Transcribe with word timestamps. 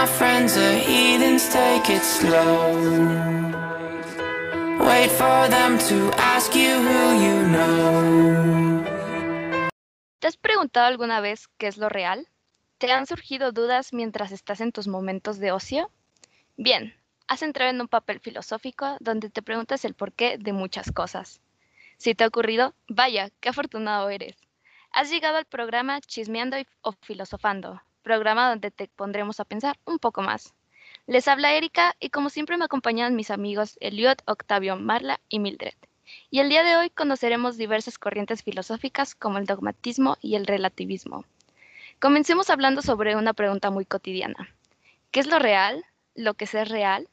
my 0.00 0.06
friends 0.06 0.56
it 0.56 2.02
slow. 2.02 2.72
Wait 4.80 5.10
for 5.10 5.48
them 5.48 5.76
to 5.76 6.10
ask 6.16 6.54
you 6.54 6.72
who 6.86 7.00
you 7.24 7.36
know. 7.48 8.82
¿Te 10.18 10.26
has 10.26 10.38
preguntado 10.38 10.86
alguna 10.86 11.20
vez 11.20 11.48
qué 11.58 11.66
es 11.66 11.76
lo 11.76 11.90
real? 11.90 12.26
¿Te 12.78 12.90
han 12.92 13.06
surgido 13.06 13.52
dudas 13.52 13.92
mientras 13.92 14.32
estás 14.32 14.62
en 14.62 14.72
tus 14.72 14.88
momentos 14.88 15.38
de 15.38 15.52
ocio? 15.52 15.90
Bien, 16.56 16.94
has 17.28 17.42
entrado 17.42 17.70
en 17.70 17.82
un 17.82 17.88
papel 17.88 18.20
filosófico 18.20 18.96
donde 19.00 19.28
te 19.28 19.42
preguntas 19.42 19.84
el 19.84 19.92
porqué 19.92 20.38
de 20.38 20.54
muchas 20.54 20.92
cosas. 20.92 21.42
Si 21.98 22.14
te 22.14 22.24
ha 22.24 22.28
ocurrido, 22.28 22.74
vaya, 22.88 23.28
qué 23.40 23.50
afortunado 23.50 24.08
eres. 24.08 24.36
Has 24.92 25.10
llegado 25.10 25.36
al 25.36 25.44
programa 25.44 26.00
Chismeando 26.00 26.56
o 26.80 26.92
Filosofando, 26.92 27.82
programa 28.00 28.48
donde 28.48 28.70
te 28.70 28.88
pondremos 28.88 29.40
a 29.40 29.44
pensar 29.44 29.78
un 29.84 29.98
poco 29.98 30.22
más. 30.22 30.54
Les 31.06 31.28
habla 31.28 31.54
Erika 31.54 31.96
y 32.00 32.10
como 32.10 32.30
siempre 32.30 32.56
me 32.56 32.64
acompañan 32.64 33.16
mis 33.16 33.30
amigos 33.30 33.76
Eliot, 33.80 34.22
Octavio, 34.26 34.76
Marla 34.76 35.20
y 35.28 35.38
Mildred. 35.38 35.74
Y 36.30 36.40
el 36.40 36.48
día 36.48 36.62
de 36.62 36.76
hoy 36.76 36.90
conoceremos 36.90 37.56
diversas 37.56 37.98
corrientes 37.98 38.42
filosóficas 38.42 39.14
como 39.14 39.38
el 39.38 39.46
dogmatismo 39.46 40.16
y 40.20 40.34
el 40.34 40.46
relativismo. 40.46 41.24
Comencemos 41.98 42.50
hablando 42.50 42.82
sobre 42.82 43.16
una 43.16 43.34
pregunta 43.34 43.70
muy 43.70 43.84
cotidiana. 43.84 44.54
¿Qué 45.10 45.20
es 45.20 45.26
lo 45.26 45.38
real? 45.38 45.84
¿Lo 46.14 46.34
que 46.34 46.44
es 46.44 46.68
real? 46.68 47.08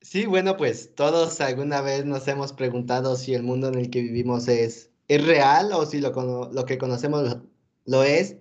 Sí, 0.00 0.24
bueno, 0.24 0.56
pues 0.56 0.94
todos 0.94 1.40
alguna 1.40 1.80
vez 1.80 2.04
nos 2.04 2.28
hemos 2.28 2.52
preguntado 2.52 3.16
si 3.16 3.34
el 3.34 3.42
mundo 3.42 3.68
en 3.68 3.74
el 3.74 3.90
que 3.90 4.02
vivimos 4.02 4.46
es, 4.46 4.90
es 5.08 5.26
real 5.26 5.72
o 5.72 5.86
si 5.86 6.00
lo, 6.00 6.12
que 6.66 6.78
conocemos 6.78 7.22
lo, 7.24 7.42
lo 7.86 8.02
es. 8.02 8.36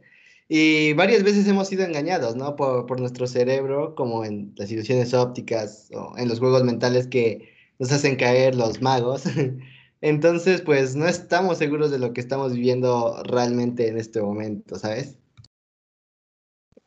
Y 0.48 0.94
varias 0.94 1.24
veces 1.24 1.48
hemos 1.48 1.68
sido 1.68 1.84
engañados, 1.84 2.36
¿no? 2.36 2.56
Por, 2.56 2.86
por 2.86 3.00
nuestro 3.00 3.26
cerebro, 3.26 3.96
como 3.96 4.26
en 4.26 4.54
las 4.58 4.72
ilusiones 4.72 5.14
ópticas 5.14 5.90
o 5.94 6.16
en 6.18 6.28
los 6.28 6.40
juegos 6.40 6.64
mentales 6.64 7.08
que 7.08 7.50
nos 7.80 7.92
hacen 7.92 8.16
caer 8.16 8.56
los 8.56 8.82
magos. 8.82 9.24
Entonces, 10.02 10.62
pues 10.62 10.96
no 10.96 11.08
estamos 11.08 11.58
seguros 11.58 11.90
de 11.90 11.98
lo 11.98 12.14
que 12.14 12.22
estamos 12.22 12.54
viviendo 12.54 13.24
realmente 13.24 13.88
en 13.88 13.98
este 13.98 14.22
momento, 14.22 14.76
¿sabes? 14.76 15.18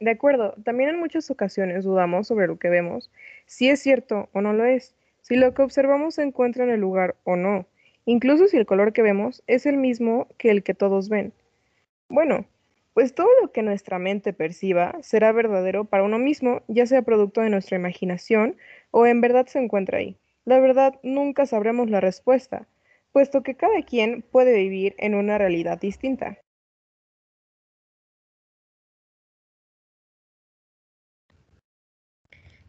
De 0.00 0.10
acuerdo, 0.12 0.54
también 0.64 0.90
en 0.90 1.00
muchas 1.00 1.28
ocasiones 1.30 1.84
dudamos 1.84 2.28
sobre 2.28 2.46
lo 2.46 2.58
que 2.58 2.68
vemos, 2.68 3.10
si 3.46 3.68
es 3.68 3.80
cierto 3.80 4.28
o 4.32 4.40
no 4.40 4.52
lo 4.52 4.64
es, 4.64 4.94
si 5.22 5.34
lo 5.34 5.52
que 5.54 5.62
observamos 5.62 6.14
se 6.14 6.22
encuentra 6.22 6.62
en 6.62 6.70
el 6.70 6.80
lugar 6.80 7.16
o 7.24 7.34
no, 7.34 7.66
incluso 8.08 8.46
si 8.46 8.56
el 8.56 8.64
color 8.64 8.94
que 8.94 9.02
vemos 9.02 9.42
es 9.46 9.66
el 9.66 9.76
mismo 9.76 10.28
que 10.38 10.50
el 10.50 10.62
que 10.62 10.72
todos 10.72 11.10
ven. 11.10 11.34
Bueno, 12.08 12.46
pues 12.94 13.14
todo 13.14 13.28
lo 13.42 13.52
que 13.52 13.62
nuestra 13.62 13.98
mente 13.98 14.32
perciba 14.32 14.96
será 15.02 15.30
verdadero 15.30 15.84
para 15.84 16.04
uno 16.04 16.18
mismo, 16.18 16.62
ya 16.68 16.86
sea 16.86 17.02
producto 17.02 17.42
de 17.42 17.50
nuestra 17.50 17.76
imaginación 17.76 18.56
o 18.92 19.06
en 19.06 19.20
verdad 19.20 19.46
se 19.46 19.58
encuentra 19.58 19.98
ahí. 19.98 20.16
La 20.46 20.58
verdad, 20.58 20.98
nunca 21.02 21.44
sabremos 21.44 21.90
la 21.90 22.00
respuesta, 22.00 22.66
puesto 23.12 23.42
que 23.42 23.56
cada 23.56 23.82
quien 23.82 24.22
puede 24.22 24.54
vivir 24.54 24.94
en 24.96 25.14
una 25.14 25.36
realidad 25.36 25.78
distinta. 25.78 26.38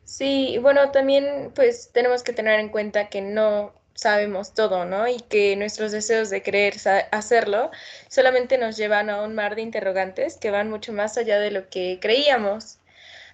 Sí, 0.03 0.57
bueno, 0.61 0.91
también 0.91 1.53
pues 1.55 1.91
tenemos 1.93 2.23
que 2.23 2.33
tener 2.33 2.59
en 2.59 2.67
cuenta 2.67 3.07
que 3.07 3.21
no 3.21 3.78
sabemos 3.99 4.53
todo, 4.53 4.85
¿no? 4.85 5.07
Y 5.07 5.19
que 5.19 5.55
nuestros 5.55 5.91
deseos 5.91 6.29
de 6.29 6.41
querer 6.41 6.75
hacerlo 7.11 7.71
solamente 8.07 8.57
nos 8.57 8.77
llevan 8.77 9.09
a 9.09 9.21
un 9.21 9.35
mar 9.35 9.55
de 9.55 9.61
interrogantes 9.61 10.37
que 10.37 10.51
van 10.51 10.69
mucho 10.69 10.93
más 10.93 11.17
allá 11.17 11.39
de 11.39 11.51
lo 11.51 11.69
que 11.69 11.99
creíamos. 12.01 12.79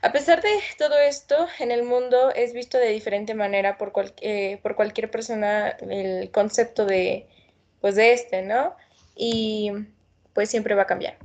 A 0.02 0.11
pesar 0.11 0.41
de 0.41 0.59
todo 0.77 0.97
esto, 0.99 1.47
en 1.59 1.71
el 1.71 1.83
mundo 1.83 2.31
es 2.31 2.53
visto 2.53 2.77
de 2.77 2.89
diferente 2.89 3.33
manera 3.33 3.77
por, 3.77 3.92
eh, 4.21 4.59
cualquier 4.76 5.09
persona 5.09 5.70
el 5.70 6.30
concepto 6.31 6.86
de, 6.86 7.27
pues 7.82 7.95
de 7.95 8.14
este, 8.14 8.42
¿no? 8.42 8.76
Y 9.15 9.71
pues 10.33 10.49
siempre 10.49 10.76
va 10.76 10.83
a 10.83 10.87
cambiar. 10.87 11.17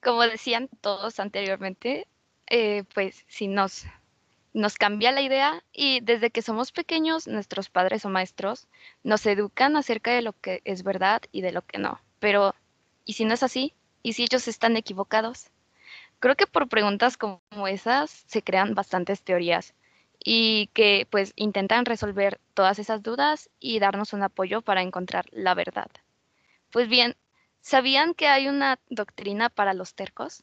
Como 0.00 0.22
decían 0.22 0.68
todos 0.80 1.20
anteriormente, 1.20 2.06
eh, 2.50 2.84
pues 2.94 3.24
si 3.28 3.46
nos, 3.46 3.84
nos 4.58 4.76
cambia 4.76 5.12
la 5.12 5.22
idea 5.22 5.62
y 5.72 6.00
desde 6.00 6.30
que 6.30 6.42
somos 6.42 6.72
pequeños, 6.72 7.28
nuestros 7.28 7.70
padres 7.70 8.04
o 8.04 8.08
maestros 8.08 8.66
nos 9.04 9.24
educan 9.24 9.76
acerca 9.76 10.10
de 10.10 10.20
lo 10.20 10.32
que 10.32 10.62
es 10.64 10.82
verdad 10.82 11.22
y 11.30 11.42
de 11.42 11.52
lo 11.52 11.62
que 11.62 11.78
no. 11.78 12.00
Pero, 12.18 12.56
¿y 13.04 13.12
si 13.12 13.24
no 13.24 13.34
es 13.34 13.44
así? 13.44 13.72
¿Y 14.02 14.14
si 14.14 14.24
ellos 14.24 14.48
están 14.48 14.76
equivocados? 14.76 15.50
Creo 16.18 16.34
que 16.34 16.48
por 16.48 16.68
preguntas 16.68 17.16
como 17.16 17.40
esas 17.68 18.10
se 18.10 18.42
crean 18.42 18.74
bastantes 18.74 19.22
teorías 19.22 19.74
y 20.24 20.66
que 20.74 21.06
pues 21.08 21.32
intentan 21.36 21.84
resolver 21.84 22.40
todas 22.54 22.80
esas 22.80 23.00
dudas 23.04 23.50
y 23.60 23.78
darnos 23.78 24.12
un 24.12 24.24
apoyo 24.24 24.60
para 24.60 24.82
encontrar 24.82 25.26
la 25.30 25.54
verdad. 25.54 25.90
Pues 26.72 26.88
bien, 26.88 27.14
¿sabían 27.60 28.12
que 28.12 28.26
hay 28.26 28.48
una 28.48 28.80
doctrina 28.88 29.50
para 29.50 29.72
los 29.72 29.94
tercos? 29.94 30.42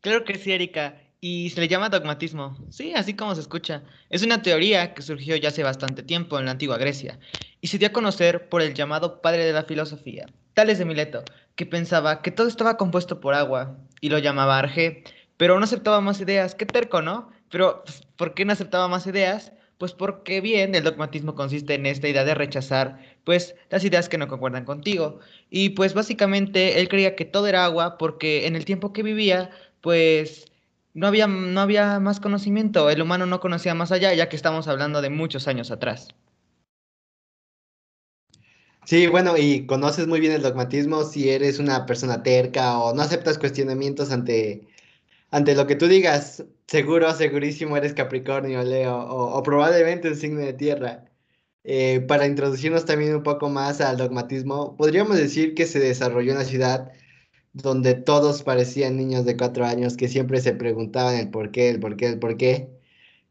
Claro 0.00 0.24
que 0.24 0.34
sí, 0.34 0.52
Erika. 0.52 1.03
Y 1.26 1.48
se 1.48 1.62
le 1.62 1.68
llama 1.68 1.88
dogmatismo. 1.88 2.54
Sí, 2.68 2.92
así 2.94 3.14
como 3.14 3.34
se 3.34 3.40
escucha. 3.40 3.82
Es 4.10 4.22
una 4.22 4.42
teoría 4.42 4.92
que 4.92 5.00
surgió 5.00 5.36
ya 5.36 5.48
hace 5.48 5.62
bastante 5.62 6.02
tiempo 6.02 6.38
en 6.38 6.44
la 6.44 6.50
antigua 6.50 6.76
Grecia 6.76 7.18
y 7.62 7.68
se 7.68 7.78
dio 7.78 7.88
a 7.88 7.92
conocer 7.92 8.50
por 8.50 8.60
el 8.60 8.74
llamado 8.74 9.22
padre 9.22 9.46
de 9.46 9.54
la 9.54 9.64
filosofía, 9.64 10.26
Tales 10.52 10.78
de 10.78 10.84
Mileto, 10.84 11.24
que 11.54 11.64
pensaba 11.64 12.20
que 12.20 12.30
todo 12.30 12.46
estaba 12.46 12.76
compuesto 12.76 13.20
por 13.20 13.32
agua 13.32 13.78
y 14.02 14.10
lo 14.10 14.18
llamaba 14.18 14.58
Arge, 14.58 15.02
pero 15.38 15.58
no 15.58 15.64
aceptaba 15.64 16.02
más 16.02 16.20
ideas. 16.20 16.54
Qué 16.54 16.66
terco, 16.66 17.00
¿no? 17.00 17.30
Pero, 17.48 17.84
pues, 17.86 18.02
¿por 18.16 18.34
qué 18.34 18.44
no 18.44 18.52
aceptaba 18.52 18.86
más 18.88 19.06
ideas? 19.06 19.52
Pues 19.78 19.94
porque 19.94 20.42
bien, 20.42 20.74
el 20.74 20.84
dogmatismo 20.84 21.34
consiste 21.34 21.72
en 21.72 21.86
esta 21.86 22.06
idea 22.06 22.26
de 22.26 22.34
rechazar, 22.34 22.98
pues, 23.24 23.54
las 23.70 23.82
ideas 23.82 24.10
que 24.10 24.18
no 24.18 24.28
concuerdan 24.28 24.66
contigo. 24.66 25.20
Y 25.48 25.70
pues 25.70 25.94
básicamente 25.94 26.82
él 26.82 26.88
creía 26.90 27.16
que 27.16 27.24
todo 27.24 27.46
era 27.46 27.64
agua 27.64 27.96
porque 27.96 28.46
en 28.46 28.56
el 28.56 28.66
tiempo 28.66 28.92
que 28.92 29.02
vivía, 29.02 29.48
pues 29.80 30.50
no 30.94 31.06
había, 31.08 31.26
no 31.26 31.60
había 31.60 32.00
más 32.00 32.20
conocimiento, 32.20 32.88
el 32.88 33.02
humano 33.02 33.26
no 33.26 33.40
conocía 33.40 33.74
más 33.74 33.92
allá, 33.92 34.14
ya 34.14 34.28
que 34.28 34.36
estamos 34.36 34.68
hablando 34.68 35.02
de 35.02 35.10
muchos 35.10 35.48
años 35.48 35.70
atrás. 35.70 36.08
Sí, 38.86 39.06
bueno, 39.06 39.36
y 39.36 39.66
conoces 39.66 40.06
muy 40.06 40.20
bien 40.20 40.32
el 40.32 40.42
dogmatismo 40.42 41.04
si 41.04 41.30
eres 41.30 41.58
una 41.58 41.86
persona 41.86 42.22
terca 42.22 42.78
o 42.78 42.94
no 42.94 43.02
aceptas 43.02 43.38
cuestionamientos 43.38 44.10
ante, 44.12 44.68
ante 45.30 45.54
lo 45.54 45.66
que 45.66 45.76
tú 45.76 45.88
digas. 45.88 46.44
Seguro, 46.66 47.12
segurísimo 47.14 47.76
eres 47.76 47.94
Capricornio, 47.94 48.62
Leo, 48.62 48.96
o, 48.98 49.42
probablemente 49.42 50.08
un 50.08 50.16
signo 50.16 50.40
de 50.40 50.52
tierra. 50.54 51.04
Eh, 51.64 52.00
para 52.08 52.26
introducirnos 52.26 52.84
también 52.84 53.16
un 53.16 53.22
poco 53.22 53.48
más 53.48 53.80
al 53.80 53.96
dogmatismo, 53.96 54.76
podríamos 54.76 55.16
decir 55.16 55.54
que 55.54 55.66
se 55.66 55.80
desarrolló 55.80 56.32
en 56.32 56.36
una 56.38 56.44
ciudad 56.46 56.92
donde 57.54 57.94
todos 57.94 58.42
parecían 58.42 58.96
niños 58.98 59.24
de 59.24 59.36
cuatro 59.36 59.64
años 59.64 59.96
que 59.96 60.08
siempre 60.08 60.40
se 60.40 60.52
preguntaban 60.54 61.16
el 61.16 61.30
por 61.30 61.50
qué, 61.52 61.70
el 61.70 61.80
por 61.80 61.96
qué, 61.96 62.06
el 62.08 62.18
por 62.18 62.36
qué, 62.36 62.68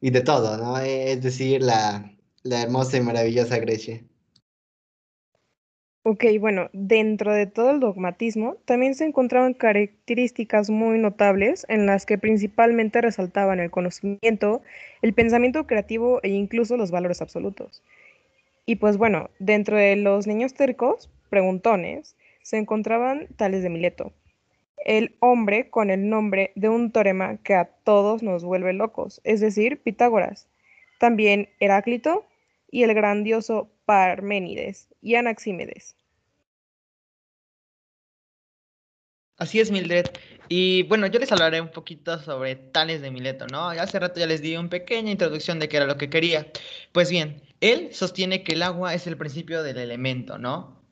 y 0.02 0.12
de 0.12 0.22
todo, 0.22 0.58
¿no? 0.58 0.80
Eh, 0.80 1.12
Es 1.14 1.22
decir, 1.24 1.62
la, 1.62 2.14
la 2.44 2.62
hermosa 2.64 2.98
y 2.98 3.02
maravillosa 3.02 3.60
Grecia. 3.60 4.04
Ok, 6.06 6.26
bueno, 6.40 6.70
dentro 6.74 7.34
de 7.34 7.48
todo 7.48 7.72
el 7.72 7.80
dogmatismo 7.80 8.58
también 8.66 8.94
se 8.94 9.06
encontraban 9.06 9.54
características 9.54 10.70
muy 10.70 11.00
notables 11.00 11.66
en 11.70 11.86
las 11.86 12.06
que 12.06 12.18
principalmente 12.18 13.00
resaltaban 13.00 13.62
el 13.62 13.72
conocimiento, 13.72 14.62
el 15.02 15.14
pensamiento 15.14 15.66
creativo 15.66 16.20
e 16.24 16.30
incluso 16.30 16.76
los 16.76 16.92
valores 16.92 17.22
absolutos. 17.22 17.82
Y 18.66 18.78
pues 18.78 18.98
bueno, 18.98 19.30
dentro 19.40 19.78
de 19.78 19.96
los 19.96 20.28
niños 20.28 20.54
tercos, 20.54 21.10
preguntones, 21.30 22.16
se 22.44 22.58
encontraban 22.58 23.28
Tales 23.36 23.64
de 23.64 23.70
Mileto, 23.70 24.14
el 24.86 25.16
hombre 25.20 25.70
con 25.70 25.90
el 25.90 26.10
nombre 26.10 26.52
de 26.56 26.70
un 26.70 26.92
teorema 26.92 27.38
que 27.38 27.56
a 27.56 27.66
todos 27.84 28.22
nos 28.22 28.44
vuelve 28.44 28.74
locos, 28.74 29.22
es 29.24 29.40
decir, 29.40 29.82
Pitágoras. 29.82 30.48
También 31.00 31.50
Heráclito 31.60 32.26
y 32.70 32.84
el 32.84 32.94
grandioso 32.94 33.72
Parménides 33.86 34.90
y 35.02 35.16
Anaxímedes. 35.16 35.96
Así 39.38 39.60
es, 39.60 39.72
Mildred. 39.72 40.06
Y 40.48 40.84
bueno, 40.84 41.08
yo 41.08 41.20
les 41.20 41.32
hablaré 41.32 41.60
un 41.60 41.72
poquito 41.72 42.20
sobre 42.20 42.56
Tales 42.56 43.02
de 43.02 43.12
Mileto, 43.12 43.48
¿no? 43.48 43.70
Hace 43.70 44.00
rato 44.00 44.20
ya 44.20 44.28
les 44.28 44.42
di 44.42 44.56
una 44.56 44.70
pequeña 44.70 45.12
introducción 45.12 45.60
de 45.60 45.68
qué 45.68 45.78
era 45.78 45.86
lo 45.86 45.98
que 45.98 46.10
quería. 46.10 46.48
Pues 46.92 47.10
bien, 47.10 47.42
él 47.60 47.94
sostiene 47.94 48.44
que 48.44 48.54
el 48.54 48.64
agua 48.64 48.94
es 48.94 49.08
el 49.08 49.18
principio 49.18 49.64
del 49.64 49.78
elemento, 49.78 50.38
¿no? 50.38 50.83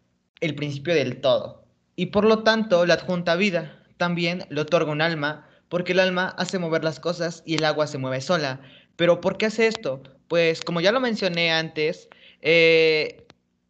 El 0.41 0.55
principio 0.55 0.93
del 0.93 1.21
todo. 1.21 1.63
Y 1.95 2.07
por 2.07 2.25
lo 2.25 2.43
tanto 2.43 2.85
le 2.85 2.93
adjunta 2.93 3.35
vida. 3.35 3.81
También 3.97 4.45
le 4.49 4.61
otorga 4.61 4.91
un 4.91 5.01
alma, 5.01 5.47
porque 5.69 5.93
el 5.93 5.99
alma 5.99 6.35
hace 6.37 6.59
mover 6.59 6.83
las 6.83 6.99
cosas 6.99 7.43
y 7.45 7.55
el 7.55 7.63
agua 7.63 7.87
se 7.87 7.97
mueve 7.97 8.19
sola. 8.21 8.59
Pero 8.95 9.21
¿por 9.21 9.37
qué 9.37 9.45
hace 9.45 9.67
esto? 9.67 10.03
Pues 10.27 10.61
como 10.61 10.81
ya 10.81 10.91
lo 10.91 10.99
mencioné 10.99 11.51
antes, 11.51 12.09
eh, 12.41 13.25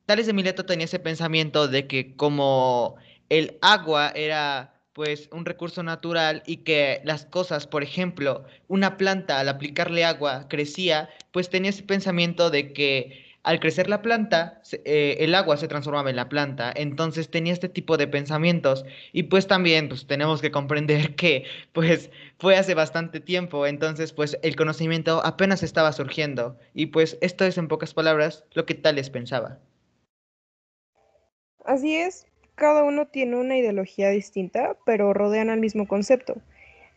Tales 0.05 0.27
de 0.27 0.33
Mileto 0.33 0.65
tenía 0.65 0.85
ese 0.85 0.99
pensamiento 0.99 1.67
de 1.67 1.87
que 1.87 2.15
como 2.15 2.95
el 3.29 3.57
agua 3.61 4.11
era 4.15 4.73
pues 4.93 5.29
un 5.31 5.45
recurso 5.45 5.83
natural 5.83 6.43
y 6.45 6.57
que 6.57 7.01
las 7.05 7.25
cosas, 7.25 7.65
por 7.65 7.81
ejemplo, 7.81 8.43
una 8.67 8.97
planta 8.97 9.39
al 9.39 9.47
aplicarle 9.47 10.03
agua 10.03 10.47
crecía, 10.49 11.09
pues 11.31 11.49
tenía 11.49 11.69
ese 11.69 11.83
pensamiento 11.83 12.49
de 12.49 12.73
que 12.73 13.30
al 13.43 13.59
crecer 13.59 13.89
la 13.89 14.01
planta, 14.01 14.61
eh, 14.85 15.17
el 15.19 15.33
agua 15.33 15.57
se 15.57 15.67
transformaba 15.67 16.09
en 16.09 16.15
la 16.15 16.29
planta. 16.29 16.71
Entonces 16.75 17.29
tenía 17.29 17.53
este 17.53 17.69
tipo 17.69 17.97
de 17.97 18.07
pensamientos. 18.07 18.85
Y 19.13 19.23
pues 19.23 19.47
también 19.47 19.89
pues, 19.89 20.05
tenemos 20.05 20.41
que 20.41 20.51
comprender 20.51 21.15
que 21.15 21.45
pues 21.73 22.11
fue 22.37 22.57
hace 22.57 22.75
bastante 22.75 23.19
tiempo. 23.19 23.65
Entonces 23.65 24.13
pues 24.13 24.37
el 24.43 24.55
conocimiento 24.55 25.25
apenas 25.25 25.63
estaba 25.63 25.91
surgiendo. 25.91 26.57
Y 26.73 26.87
pues 26.87 27.17
esto 27.21 27.45
es 27.45 27.57
en 27.57 27.67
pocas 27.67 27.93
palabras 27.93 28.45
lo 28.53 28.65
que 28.65 28.75
Tales 28.75 29.09
pensaba. 29.09 29.59
Así 31.65 31.95
es, 31.95 32.27
cada 32.55 32.83
uno 32.83 33.07
tiene 33.07 33.37
una 33.37 33.57
ideología 33.57 34.09
distinta, 34.09 34.77
pero 34.85 35.13
rodean 35.13 35.49
al 35.49 35.59
mismo 35.59 35.87
concepto. 35.87 36.41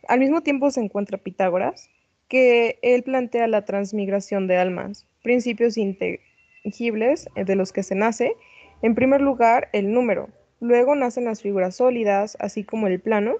Al 0.07 0.19
mismo 0.19 0.41
tiempo 0.41 0.69
se 0.71 0.81
encuentra 0.81 1.17
Pitágoras, 1.17 1.89
que 2.27 2.79
él 2.81 3.03
plantea 3.03 3.47
la 3.47 3.65
transmigración 3.65 4.47
de 4.47 4.57
almas, 4.57 5.05
principios 5.23 5.77
eh, 6.65 7.45
de 7.45 7.55
los 7.55 7.71
que 7.71 7.83
se 7.83 7.95
nace. 7.95 8.35
En 8.81 8.95
primer 8.95 9.21
lugar, 9.21 9.69
el 9.73 9.91
número, 9.91 10.29
luego 10.59 10.95
nacen 10.95 11.25
las 11.25 11.41
figuras 11.41 11.77
sólidas, 11.77 12.37
así 12.39 12.63
como 12.63 12.87
el 12.87 12.99
plano, 12.99 13.35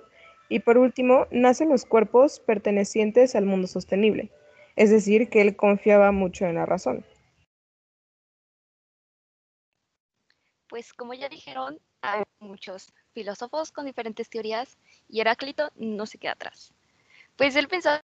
y 0.50 0.60
por 0.60 0.78
último, 0.78 1.28
nacen 1.32 1.70
los 1.70 1.86
cuerpos 1.86 2.40
pertenecientes 2.40 3.36
al 3.36 3.46
mundo 3.46 3.68
sostenible, 3.68 4.32
es 4.76 4.92
decir, 4.92 5.30
que 5.30 5.42
él 5.42 5.56
confiaba 5.56 6.12
mucho 6.12 6.46
en 6.46 6.56
la 6.56 6.66
razón. 6.66 7.04
Pues 10.70 10.94
como 10.94 11.14
ya 11.14 11.30
dijeron, 11.30 11.80
hay 12.02 12.24
muchos 12.40 12.94
filósofos 13.14 13.72
con 13.72 13.86
diferentes 13.86 14.30
teorías 14.30 14.78
y 15.08 15.22
Heráclito 15.22 15.72
no 15.76 16.06
se 16.06 16.18
queda 16.18 16.34
atrás. 16.34 16.74
Pues 17.38 17.56
él 17.56 17.68
pensaba 17.68 18.02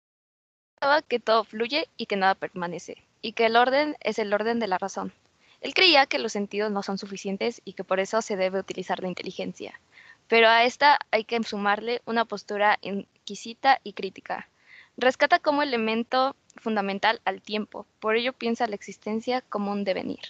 que 1.08 1.18
todo 1.18 1.44
fluye 1.44 1.88
y 1.96 2.06
que 2.06 2.16
nada 2.16 2.34
permanece, 2.34 3.07
y 3.22 3.32
que 3.32 3.46
el 3.46 3.56
orden 3.56 3.96
es 4.00 4.18
el 4.18 4.32
orden 4.32 4.58
de 4.58 4.68
la 4.68 4.78
razón. 4.78 5.12
Él 5.60 5.74
creía 5.74 6.06
que 6.06 6.18
los 6.18 6.32
sentidos 6.32 6.70
no 6.70 6.82
son 6.82 6.98
suficientes 6.98 7.60
y 7.64 7.72
que 7.72 7.84
por 7.84 8.00
eso 8.00 8.22
se 8.22 8.36
debe 8.36 8.60
utilizar 8.60 9.00
la 9.00 9.08
inteligencia. 9.08 9.80
Pero 10.28 10.48
a 10.48 10.64
esta 10.64 10.98
hay 11.10 11.24
que 11.24 11.42
sumarle 11.42 12.02
una 12.04 12.24
postura 12.24 12.78
inquisita 12.82 13.80
y 13.82 13.94
crítica. 13.94 14.48
Rescata 14.96 15.38
como 15.38 15.62
elemento 15.62 16.36
fundamental 16.56 17.20
al 17.24 17.40
tiempo, 17.40 17.86
por 18.00 18.16
ello 18.16 18.32
piensa 18.32 18.66
la 18.66 18.74
existencia 18.74 19.40
como 19.42 19.72
un 19.72 19.84
devenir. 19.84 20.20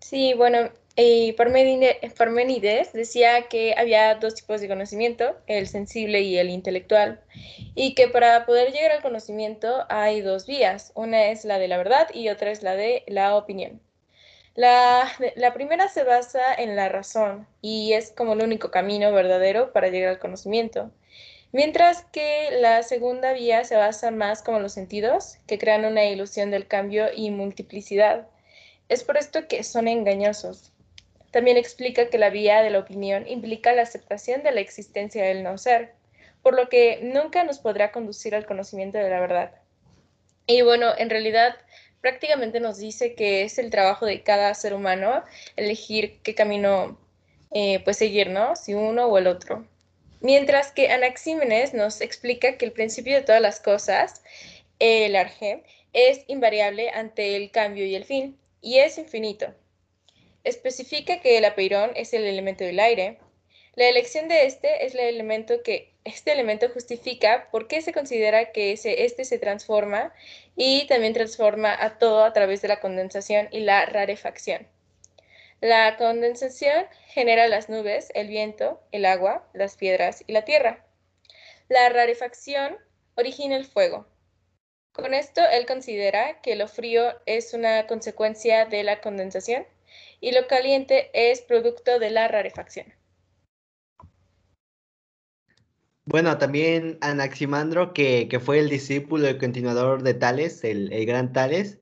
Sí, 0.00 0.34
bueno, 0.34 0.70
y 1.00 1.32
Parménides 1.34 2.92
decía 2.92 3.46
que 3.48 3.72
había 3.78 4.16
dos 4.16 4.34
tipos 4.34 4.60
de 4.60 4.66
conocimiento, 4.66 5.36
el 5.46 5.68
sensible 5.68 6.22
y 6.22 6.38
el 6.38 6.50
intelectual, 6.50 7.20
y 7.76 7.94
que 7.94 8.08
para 8.08 8.44
poder 8.46 8.72
llegar 8.72 8.90
al 8.90 9.02
conocimiento 9.02 9.86
hay 9.90 10.22
dos 10.22 10.46
vías, 10.46 10.90
una 10.96 11.26
es 11.26 11.44
la 11.44 11.60
de 11.60 11.68
la 11.68 11.78
verdad 11.78 12.08
y 12.12 12.30
otra 12.30 12.50
es 12.50 12.64
la 12.64 12.74
de 12.74 13.04
la 13.06 13.36
opinión. 13.36 13.80
La, 14.56 15.08
la 15.36 15.54
primera 15.54 15.86
se 15.86 16.02
basa 16.02 16.52
en 16.54 16.74
la 16.74 16.88
razón 16.88 17.46
y 17.62 17.92
es 17.92 18.10
como 18.10 18.32
el 18.32 18.42
único 18.42 18.72
camino 18.72 19.12
verdadero 19.12 19.72
para 19.72 19.90
llegar 19.90 20.10
al 20.10 20.18
conocimiento, 20.18 20.90
mientras 21.52 22.02
que 22.06 22.48
la 22.60 22.82
segunda 22.82 23.34
vía 23.34 23.62
se 23.62 23.76
basa 23.76 24.10
más 24.10 24.42
como 24.42 24.58
los 24.58 24.72
sentidos, 24.72 25.38
que 25.46 25.58
crean 25.58 25.84
una 25.84 26.06
ilusión 26.06 26.50
del 26.50 26.66
cambio 26.66 27.06
y 27.14 27.30
multiplicidad 27.30 28.26
es 28.88 29.04
por 29.04 29.16
esto 29.16 29.46
que 29.48 29.62
son 29.62 29.86
engañosos. 29.86 30.72
También 31.30 31.56
explica 31.56 32.08
que 32.08 32.18
la 32.18 32.30
vía 32.30 32.62
de 32.62 32.70
la 32.70 32.78
opinión 32.78 33.26
implica 33.28 33.72
la 33.72 33.82
aceptación 33.82 34.42
de 34.42 34.52
la 34.52 34.60
existencia 34.60 35.24
del 35.24 35.42
no 35.42 35.58
ser, 35.58 35.92
por 36.42 36.54
lo 36.54 36.68
que 36.68 37.00
nunca 37.02 37.44
nos 37.44 37.58
podrá 37.58 37.92
conducir 37.92 38.34
al 38.34 38.46
conocimiento 38.46 38.98
de 38.98 39.10
la 39.10 39.20
verdad. 39.20 39.52
Y 40.46 40.62
bueno, 40.62 40.92
en 40.96 41.10
realidad 41.10 41.56
prácticamente 42.00 42.60
nos 42.60 42.78
dice 42.78 43.14
que 43.14 43.42
es 43.42 43.58
el 43.58 43.70
trabajo 43.70 44.06
de 44.06 44.22
cada 44.22 44.54
ser 44.54 44.72
humano 44.72 45.22
elegir 45.56 46.18
qué 46.22 46.34
camino 46.34 46.98
eh, 47.50 47.80
pues 47.84 47.98
seguir, 47.98 48.30
¿no? 48.30 48.56
Si 48.56 48.74
uno 48.74 49.06
o 49.06 49.18
el 49.18 49.26
otro. 49.26 49.66
Mientras 50.20 50.72
que 50.72 50.90
Anaxímenes 50.90 51.74
nos 51.74 52.00
explica 52.00 52.56
que 52.56 52.64
el 52.64 52.72
principio 52.72 53.14
de 53.14 53.22
todas 53.22 53.40
las 53.40 53.60
cosas, 53.60 54.22
el 54.78 55.14
arge, 55.16 55.62
es 55.92 56.24
invariable 56.26 56.90
ante 56.90 57.36
el 57.36 57.50
cambio 57.50 57.86
y 57.86 57.94
el 57.94 58.04
fin 58.04 58.38
y 58.60 58.78
es 58.78 58.98
infinito. 58.98 59.54
Especifica 60.44 61.20
que 61.20 61.38
el 61.38 61.44
apeirón 61.44 61.90
es 61.94 62.14
el 62.14 62.24
elemento 62.24 62.64
del 62.64 62.80
aire. 62.80 63.18
La 63.74 63.88
elección 63.88 64.28
de 64.28 64.46
este 64.46 64.86
es 64.86 64.94
el 64.94 65.00
elemento 65.00 65.62
que 65.62 65.94
este 66.04 66.32
elemento 66.32 66.68
justifica 66.70 67.48
por 67.50 67.68
qué 67.68 67.82
se 67.82 67.92
considera 67.92 68.50
que 68.50 68.72
ese, 68.72 69.04
este 69.04 69.24
se 69.24 69.38
transforma 69.38 70.12
y 70.56 70.86
también 70.86 71.12
transforma 71.12 71.76
a 71.78 71.98
todo 71.98 72.24
a 72.24 72.32
través 72.32 72.62
de 72.62 72.68
la 72.68 72.80
condensación 72.80 73.48
y 73.52 73.60
la 73.60 73.84
rarefacción. 73.86 74.66
La 75.60 75.96
condensación 75.96 76.86
genera 77.08 77.48
las 77.48 77.68
nubes, 77.68 78.10
el 78.14 78.28
viento, 78.28 78.80
el 78.92 79.04
agua, 79.04 79.48
las 79.52 79.76
piedras 79.76 80.22
y 80.26 80.32
la 80.32 80.44
tierra. 80.44 80.84
La 81.68 81.88
rarefacción 81.88 82.78
origina 83.16 83.56
el 83.56 83.66
fuego. 83.66 84.06
Con 84.92 85.14
esto, 85.14 85.42
él 85.52 85.66
considera 85.66 86.40
que 86.40 86.56
lo 86.56 86.68
frío 86.68 87.12
es 87.26 87.54
una 87.54 87.86
consecuencia 87.86 88.64
de 88.64 88.82
la 88.84 89.00
condensación 89.00 89.66
y 90.20 90.32
lo 90.32 90.46
caliente 90.46 91.10
es 91.14 91.40
producto 91.42 91.98
de 91.98 92.10
la 92.10 92.28
rarefacción. 92.28 92.86
Bueno, 96.04 96.38
también 96.38 96.96
Anaximandro, 97.02 97.92
que, 97.92 98.28
que 98.28 98.40
fue 98.40 98.58
el 98.60 98.70
discípulo 98.70 99.28
y 99.28 99.36
continuador 99.36 100.02
de 100.02 100.14
Tales, 100.14 100.64
el, 100.64 100.88
gran 101.04 101.34
Tales, 101.34 101.80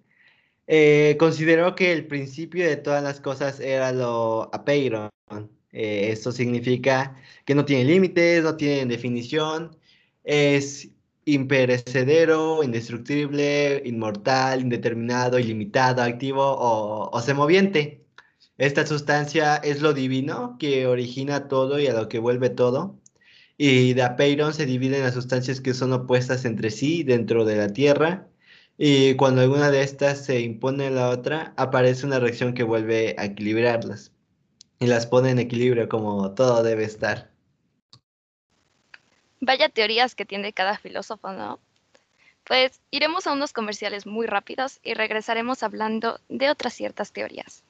eh, 0.67 1.17
consideró 1.19 1.77
que 1.77 1.93
el 1.93 2.07
principio 2.09 2.67
de 2.69 2.77
todas 2.77 3.03
las 3.05 3.21
cosas 3.21 3.61
era 3.61 3.93
lo 3.93 4.51
apeiron. 4.53 5.11
Eh, 5.73 6.11
esto 6.11 6.33
significa 6.33 7.17
que 7.45 7.55
no 7.55 7.65
tiene 7.65 7.85
límites, 7.85 8.43
no 8.43 8.57
tiene 8.57 8.87
definición, 8.87 9.77
es 10.25 10.91
imperecedero, 11.25 12.65
indestructible, 12.65 13.83
inmortal, 13.85 14.61
indeterminado, 14.61 15.39
ilimitado, 15.39 16.03
activo 16.03 16.43
o, 16.45 17.11
o 17.11 17.21
semoviente. 17.21 18.06
Esta 18.59 18.87
sustancia 18.87 19.57
es 19.57 19.83
lo 19.83 19.93
divino 19.93 20.57
que 20.59 20.87
origina 20.87 21.49
todo 21.49 21.79
y 21.79 21.89
a 21.89 21.93
lo 21.93 22.09
que 22.09 22.19
vuelve 22.19 22.49
todo. 22.49 22.99
Y 23.59 23.95
de 23.95 24.03
Apeiron 24.03 24.55
se 24.55 24.67
divide 24.67 24.97
en 24.99 25.05
las 25.05 25.15
sustancias 25.15 25.61
que 25.61 25.75
son 25.75 25.93
opuestas 25.93 26.45
entre 26.45 26.71
sí 26.71 27.03
dentro 27.03 27.45
de 27.45 27.57
la 27.57 27.73
Tierra. 27.73 28.29
Y 28.79 29.15
cuando 29.15 29.43
alguna 29.43 29.71
de 29.71 29.83
estas 29.83 30.25
se 30.25 30.41
impone 30.41 30.87
a 30.87 30.91
la 30.91 31.11
otra, 31.11 31.55
aparece 31.57 32.07
una 32.07 32.19
reacción 32.19 32.55
que 32.55 32.63
vuelve 32.63 33.15
a 33.19 33.27
equilibrarlas. 33.27 34.13
Y 34.79 34.87
las 34.87 35.07
pone 35.07 35.31
en 35.31 35.39
equilibrio 35.39 35.89
como 35.89 36.35
todo 36.35 36.63
debe 36.63 36.85
estar. 36.85 37.31
Vaya 39.41 39.69
teorías 39.69 40.15
que 40.15 40.25
tiene 40.25 40.53
cada 40.53 40.79
filósofo, 40.79 41.33
¿no? 41.33 41.61
Pues 42.45 42.81
iremos 42.91 43.27
a 43.27 43.33
unos 43.33 43.53
comerciales 43.53 44.07
muy 44.07 44.27
rápidos 44.27 44.81
y 44.83 44.95
regresaremos 44.95 45.63
hablando 45.63 46.21
de 46.29 46.49
otras 46.51 46.75
ciertas 46.75 47.13
teorías. 47.13 47.66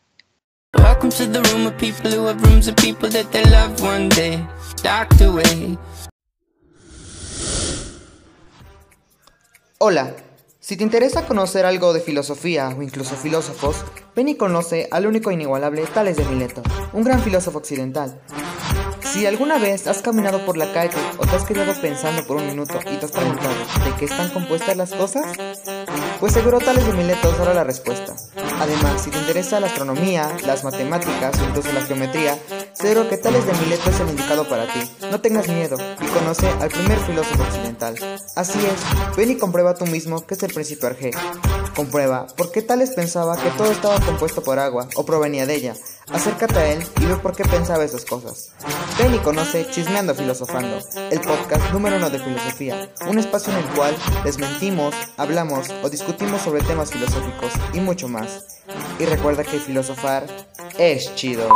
Hola, 9.79 10.15
si 10.59 10.77
te 10.77 10.83
interesa 10.83 11.27
conocer 11.27 11.65
algo 11.65 11.93
de 11.93 12.01
filosofía 12.01 12.75
o 12.77 12.83
incluso 12.83 13.15
filósofos, 13.15 13.85
ven 14.17 14.29
y 14.29 14.35
conoce 14.37 14.89
al 14.91 15.07
único 15.07 15.31
e 15.31 15.35
inigualable 15.35 15.85
Tales 15.87 16.17
de 16.17 16.25
Mileto, 16.25 16.63
un 16.93 17.05
gran 17.05 17.21
filósofo 17.21 17.59
occidental. 17.59 18.21
Si 19.13 19.25
alguna 19.25 19.59
vez 19.59 19.87
has 19.87 20.03
caminado 20.03 20.45
por 20.45 20.57
la 20.57 20.73
calle 20.73 20.97
o 21.19 21.27
te 21.27 21.37
has 21.37 21.45
quedado 21.45 21.73
pensando 21.81 22.27
por 22.27 22.37
un 22.37 22.47
minuto 22.47 22.79
y 22.91 22.97
te 22.97 23.07
has 23.07 23.13
preguntado 23.13 23.55
de 23.85 23.95
qué 23.99 24.05
están 24.05 24.31
compuestas 24.31 24.77
las 24.77 24.93
cosas, 24.93 25.25
pues 26.21 26.33
seguro 26.33 26.59
Tales 26.59 26.87
de 26.87 26.93
Mileto 26.93 27.31
dará 27.33 27.55
la 27.55 27.65
respuesta. 27.65 28.15
Además, 28.61 29.03
si 29.03 29.11
te 29.11 29.19
interesa 29.19 29.61
la 29.61 29.69
astronomía, 29.69 30.37
las 30.45 30.65
matemáticas 30.65 31.39
o 31.41 31.45
incluso 31.45 31.73
la 31.73 31.83
geometría, 31.83 32.39
seguro 32.73 33.09
que 33.09 33.17
Tales 33.17 33.47
de 33.47 33.53
Mileto 33.55 33.91
es 33.91 34.01
el 34.01 34.11
indicado 34.11 34.49
para 34.49 34.67
ti. 34.67 34.81
No 35.11 35.21
tengas 35.21 35.49
miedo 35.49 35.77
y 36.01 36.07
conoce 36.07 36.49
al 36.49 36.69
primer 36.69 36.99
filósofo 36.99 37.43
occidental. 37.43 37.97
Así 38.35 38.59
es, 38.59 39.17
ven 39.17 39.31
y 39.31 39.37
comprueba 39.37 39.75
tú 39.75 39.87
mismo 39.87 40.27
que 40.27 40.35
es 40.35 40.43
el 40.43 40.53
principio 40.53 40.89
Arge. 40.89 41.11
Comprueba 41.77 42.27
por 42.39 42.51
qué 42.53 42.63
Tales 42.63 42.93
pensaba 42.93 43.37
que 43.37 43.51
todo 43.51 43.71
estaba 43.71 44.01
compuesto 44.01 44.43
por 44.43 44.59
agua 44.59 44.89
o 44.95 45.05
provenía 45.05 45.45
de 45.45 45.57
ella. 45.57 45.75
Acércate 46.11 46.59
a 46.59 46.73
él 46.73 46.83
y 47.03 47.05
ve 47.05 47.17
por 47.17 47.37
qué 47.37 47.45
pensaba 47.45 47.85
esas 47.85 48.07
cosas. 48.07 48.53
Ven 48.99 49.15
y 49.15 49.19
conoce 49.19 49.69
Chismeando 49.71 50.15
Filosofando, 50.15 50.79
el 51.11 51.21
podcast 51.21 51.71
número 51.73 51.99
uno 51.99 52.09
de 52.09 52.19
filosofía, 52.19 52.91
un 53.07 53.19
espacio 53.19 53.53
en 53.53 53.59
el 53.59 53.75
cual 53.75 53.95
desmentimos, 54.25 54.95
hablamos 55.19 55.69
o 55.83 55.91
discutimos 55.91 56.41
sobre 56.41 56.63
temas 56.63 56.91
filosóficos 56.91 57.53
y 57.75 57.81
mucho 57.81 58.09
más. 58.09 58.59
Y 58.99 59.05
recuerda 59.05 59.45
que 59.45 59.61
filosofar 59.61 60.27
es 60.79 61.15
chido. 61.15 61.47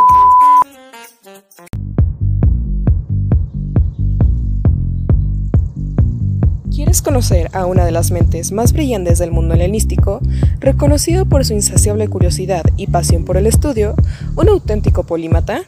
¿Quieres 6.90 7.02
conocer 7.02 7.50
a 7.52 7.66
una 7.66 7.84
de 7.84 7.92
las 7.92 8.10
mentes 8.10 8.50
más 8.50 8.72
brillantes 8.72 9.20
del 9.20 9.30
mundo 9.30 9.54
helenístico, 9.54 10.18
reconocido 10.58 11.24
por 11.24 11.44
su 11.44 11.52
insaciable 11.52 12.08
curiosidad 12.08 12.64
y 12.76 12.88
pasión 12.88 13.24
por 13.24 13.36
el 13.36 13.46
estudio, 13.46 13.94
un 14.34 14.48
auténtico 14.48 15.04
polímata? 15.04 15.62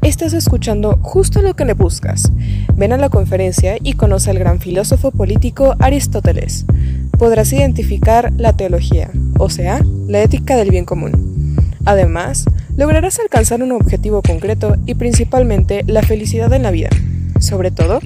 Estás 0.00 0.32
escuchando 0.32 0.98
justo 1.02 1.42
lo 1.42 1.52
que 1.52 1.66
le 1.66 1.74
buscas. 1.74 2.32
Ven 2.74 2.94
a 2.94 2.96
la 2.96 3.10
conferencia 3.10 3.76
y 3.82 3.92
conoce 3.92 4.30
al 4.30 4.38
gran 4.38 4.60
filósofo 4.60 5.10
político 5.10 5.74
Aristóteles. 5.78 6.64
Podrás 7.18 7.52
identificar 7.52 8.32
la 8.38 8.54
teología, 8.54 9.10
o 9.38 9.50
sea, 9.50 9.84
la 10.08 10.22
ética 10.22 10.56
del 10.56 10.70
bien 10.70 10.86
común. 10.86 11.54
Además, 11.84 12.46
lograrás 12.78 13.20
alcanzar 13.20 13.62
un 13.62 13.72
objetivo 13.72 14.22
concreto 14.22 14.76
y 14.86 14.94
principalmente 14.94 15.84
la 15.86 16.00
felicidad 16.00 16.50
en 16.54 16.62
la 16.62 16.70
vida. 16.70 16.88
Sobre 17.40 17.70
todo, 17.70 18.00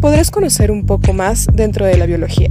podrás 0.00 0.30
conocer 0.30 0.70
un 0.70 0.86
poco 0.86 1.12
más 1.12 1.46
dentro 1.52 1.86
de 1.86 1.96
la 1.96 2.06
biología. 2.06 2.50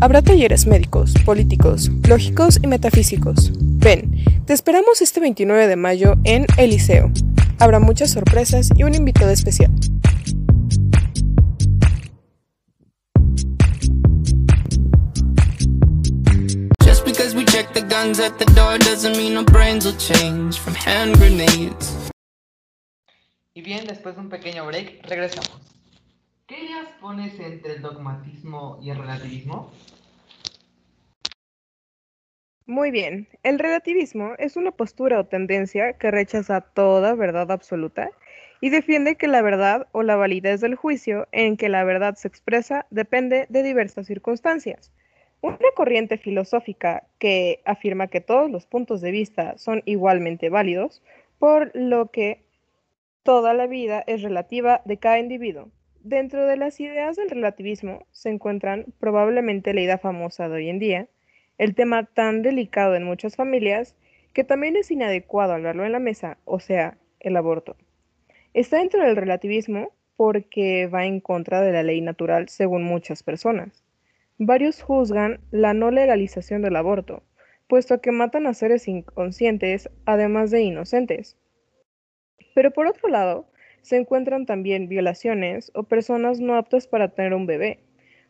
Habrá 0.00 0.22
talleres 0.22 0.66
médicos, 0.66 1.14
políticos, 1.24 1.90
lógicos 2.08 2.58
y 2.62 2.66
metafísicos. 2.66 3.52
Ven, 3.58 4.12
te 4.46 4.52
esperamos 4.52 5.00
este 5.00 5.20
29 5.20 5.66
de 5.66 5.76
mayo 5.76 6.14
en 6.24 6.46
Eliseo. 6.56 7.10
Habrá 7.58 7.80
muchas 7.80 8.10
sorpresas 8.10 8.68
y 8.76 8.82
un 8.84 8.94
invitado 8.94 9.30
especial. 9.30 9.70
Y 23.54 23.62
bien, 23.62 23.86
después 23.86 24.16
de 24.16 24.20
un 24.20 24.28
pequeño 24.28 24.66
break, 24.66 25.06
regresamos. 25.06 25.74
¿Qué 26.74 26.80
ideas 26.80 26.92
pones 27.00 27.38
entre 27.38 27.74
el 27.74 27.82
dogmatismo 27.82 28.80
y 28.82 28.90
el 28.90 28.98
relativismo? 28.98 29.70
Muy 32.66 32.90
bien, 32.90 33.28
el 33.44 33.60
relativismo 33.60 34.32
es 34.38 34.56
una 34.56 34.72
postura 34.72 35.20
o 35.20 35.26
tendencia 35.26 35.92
que 35.92 36.10
rechaza 36.10 36.62
toda 36.62 37.14
verdad 37.14 37.52
absoluta 37.52 38.10
y 38.60 38.70
defiende 38.70 39.14
que 39.14 39.28
la 39.28 39.40
verdad 39.40 39.86
o 39.92 40.02
la 40.02 40.16
validez 40.16 40.60
del 40.60 40.74
juicio 40.74 41.28
en 41.30 41.56
que 41.56 41.68
la 41.68 41.84
verdad 41.84 42.16
se 42.16 42.26
expresa 42.26 42.86
depende 42.90 43.46
de 43.50 43.62
diversas 43.62 44.08
circunstancias. 44.08 44.90
Una 45.42 45.58
corriente 45.76 46.18
filosófica 46.18 47.06
que 47.20 47.60
afirma 47.64 48.08
que 48.08 48.20
todos 48.20 48.50
los 48.50 48.66
puntos 48.66 49.00
de 49.00 49.12
vista 49.12 49.56
son 49.58 49.82
igualmente 49.84 50.48
válidos, 50.48 51.04
por 51.38 51.70
lo 51.74 52.10
que 52.10 52.42
toda 53.22 53.54
la 53.54 53.68
vida 53.68 54.02
es 54.08 54.22
relativa 54.22 54.82
de 54.84 54.96
cada 54.96 55.20
individuo. 55.20 55.70
Dentro 56.04 56.46
de 56.46 56.58
las 56.58 56.80
ideas 56.80 57.16
del 57.16 57.30
relativismo 57.30 58.06
se 58.12 58.28
encuentran 58.28 58.84
probablemente 59.00 59.72
la 59.72 59.80
idea 59.80 59.96
famosa 59.96 60.50
de 60.50 60.56
hoy 60.56 60.68
en 60.68 60.78
día, 60.78 61.08
el 61.56 61.74
tema 61.74 62.04
tan 62.04 62.42
delicado 62.42 62.94
en 62.94 63.04
muchas 63.04 63.36
familias 63.36 63.96
que 64.34 64.44
también 64.44 64.76
es 64.76 64.90
inadecuado 64.90 65.54
hablarlo 65.54 65.86
en 65.86 65.92
la 65.92 66.00
mesa, 66.00 66.36
o 66.44 66.60
sea, 66.60 66.98
el 67.20 67.38
aborto. 67.38 67.78
Está 68.52 68.80
dentro 68.80 69.02
del 69.02 69.16
relativismo 69.16 69.92
porque 70.14 70.88
va 70.88 71.06
en 71.06 71.20
contra 71.20 71.62
de 71.62 71.72
la 71.72 71.82
ley 71.82 72.02
natural 72.02 72.50
según 72.50 72.84
muchas 72.84 73.22
personas. 73.22 73.82
Varios 74.36 74.82
juzgan 74.82 75.40
la 75.52 75.72
no 75.72 75.90
legalización 75.90 76.60
del 76.60 76.76
aborto, 76.76 77.22
puesto 77.66 78.02
que 78.02 78.12
matan 78.12 78.46
a 78.46 78.52
seres 78.52 78.88
inconscientes, 78.88 79.88
además 80.04 80.50
de 80.50 80.60
inocentes. 80.60 81.38
Pero 82.54 82.72
por 82.72 82.88
otro 82.88 83.08
lado, 83.08 83.48
se 83.84 83.98
encuentran 83.98 84.46
también 84.46 84.88
violaciones 84.88 85.70
o 85.74 85.82
personas 85.82 86.40
no 86.40 86.56
aptas 86.56 86.86
para 86.86 87.08
tener 87.08 87.34
un 87.34 87.44
bebé, 87.44 87.80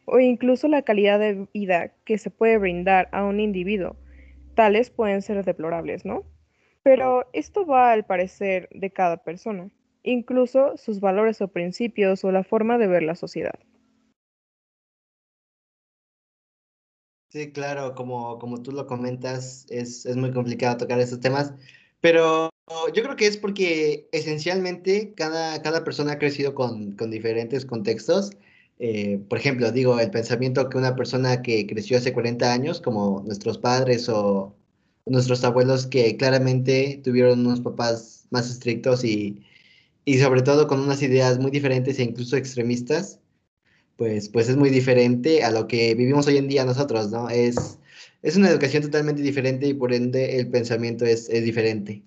o 0.04 0.18
incluso 0.18 0.66
la 0.66 0.82
calidad 0.82 1.20
de 1.20 1.46
vida 1.54 1.92
que 2.04 2.18
se 2.18 2.28
puede 2.28 2.58
brindar 2.58 3.08
a 3.12 3.22
un 3.22 3.38
individuo. 3.38 3.94
Tales 4.56 4.90
pueden 4.90 5.22
ser 5.22 5.44
deplorables, 5.44 6.04
¿no? 6.04 6.24
Pero 6.82 7.28
esto 7.32 7.64
va 7.64 7.92
al 7.92 8.04
parecer 8.04 8.68
de 8.72 8.90
cada 8.90 9.18
persona, 9.18 9.70
incluso 10.02 10.76
sus 10.76 10.98
valores 10.98 11.40
o 11.40 11.46
principios 11.46 12.24
o 12.24 12.32
la 12.32 12.42
forma 12.42 12.76
de 12.76 12.88
ver 12.88 13.04
la 13.04 13.14
sociedad. 13.14 13.54
Sí, 17.28 17.52
claro, 17.52 17.94
como, 17.94 18.40
como 18.40 18.60
tú 18.60 18.72
lo 18.72 18.86
comentas, 18.88 19.66
es, 19.70 20.04
es 20.04 20.16
muy 20.16 20.32
complicado 20.32 20.78
tocar 20.78 20.98
esos 20.98 21.20
temas, 21.20 21.54
pero 22.04 22.50
yo 22.94 23.02
creo 23.02 23.16
que 23.16 23.26
es 23.26 23.38
porque 23.38 24.10
esencialmente 24.12 25.14
cada, 25.16 25.62
cada 25.62 25.84
persona 25.84 26.12
ha 26.12 26.18
crecido 26.18 26.54
con, 26.54 26.92
con 26.96 27.10
diferentes 27.10 27.64
contextos. 27.64 28.32
Eh, 28.78 29.20
por 29.26 29.38
ejemplo, 29.38 29.72
digo, 29.72 29.98
el 29.98 30.10
pensamiento 30.10 30.68
que 30.68 30.76
una 30.76 30.96
persona 30.96 31.40
que 31.40 31.66
creció 31.66 31.96
hace 31.96 32.12
40 32.12 32.52
años, 32.52 32.82
como 32.82 33.22
nuestros 33.24 33.56
padres 33.56 34.10
o 34.10 34.54
nuestros 35.06 35.44
abuelos 35.44 35.86
que 35.86 36.18
claramente 36.18 37.00
tuvieron 37.02 37.46
unos 37.46 37.62
papás 37.62 38.26
más 38.28 38.50
estrictos 38.50 39.02
y, 39.02 39.42
y 40.04 40.18
sobre 40.18 40.42
todo 40.42 40.66
con 40.68 40.80
unas 40.80 41.00
ideas 41.00 41.38
muy 41.38 41.50
diferentes 41.52 41.98
e 41.98 42.02
incluso 42.02 42.36
extremistas, 42.36 43.18
pues, 43.96 44.28
pues 44.28 44.48
es 44.48 44.56
muy 44.56 44.70
diferente 44.70 45.44
a 45.44 45.50
lo 45.50 45.66
que 45.68 45.94
vivimos 45.94 46.26
hoy 46.26 46.38
en 46.38 46.48
día 46.48 46.64
nosotros, 46.64 47.10
¿no? 47.10 47.28
Es, 47.30 47.78
es 48.22 48.36
una 48.36 48.50
educación 48.50 48.82
totalmente 48.82 49.22
diferente 49.22 49.66
y 49.66 49.74
por 49.74 49.92
ende 49.92 50.38
el 50.38 50.50
pensamiento 50.50 51.04
es, 51.04 51.28
es 51.28 51.44
diferente. 51.44 52.02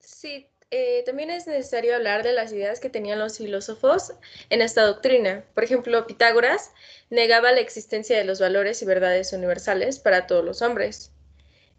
Sí, 0.00 0.46
eh, 0.70 1.02
también 1.04 1.30
es 1.30 1.46
necesario 1.46 1.96
hablar 1.96 2.22
de 2.22 2.32
las 2.32 2.52
ideas 2.52 2.78
que 2.78 2.90
tenían 2.90 3.18
los 3.18 3.38
filósofos 3.38 4.12
en 4.50 4.62
esta 4.62 4.82
doctrina. 4.82 5.44
Por 5.54 5.64
ejemplo, 5.64 6.06
Pitágoras 6.06 6.72
negaba 7.10 7.52
la 7.52 7.60
existencia 7.60 8.16
de 8.16 8.24
los 8.24 8.40
valores 8.40 8.82
y 8.82 8.86
verdades 8.86 9.32
universales 9.32 9.98
para 9.98 10.26
todos 10.26 10.44
los 10.44 10.62
hombres. 10.62 11.12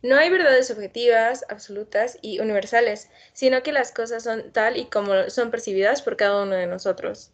No 0.04 0.18
hay 0.18 0.30
verdades 0.30 0.72
objetivas, 0.72 1.46
absolutas 1.50 2.18
y 2.22 2.40
universales, 2.40 3.10
sino 3.34 3.62
que 3.62 3.72
las 3.72 3.92
cosas 3.92 4.24
son 4.24 4.52
tal 4.52 4.78
y 4.78 4.86
como 4.86 5.30
son 5.30 5.52
percibidas 5.52 6.02
por 6.02 6.18
cada 6.18 6.42
uno 6.42 6.56
de 6.56 6.66
nosotros. 6.66 7.32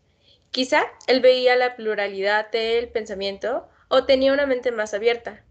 Quizá 0.51 0.83
él 1.07 1.21
veía 1.21 1.55
la 1.55 1.75
pluralidad 1.75 2.51
del 2.51 2.89
pensamiento 2.89 3.69
o 3.87 4.05
tenía 4.05 4.33
una 4.33 4.45
mente 4.45 4.71
más 4.71 4.93
abierta, 4.93 5.43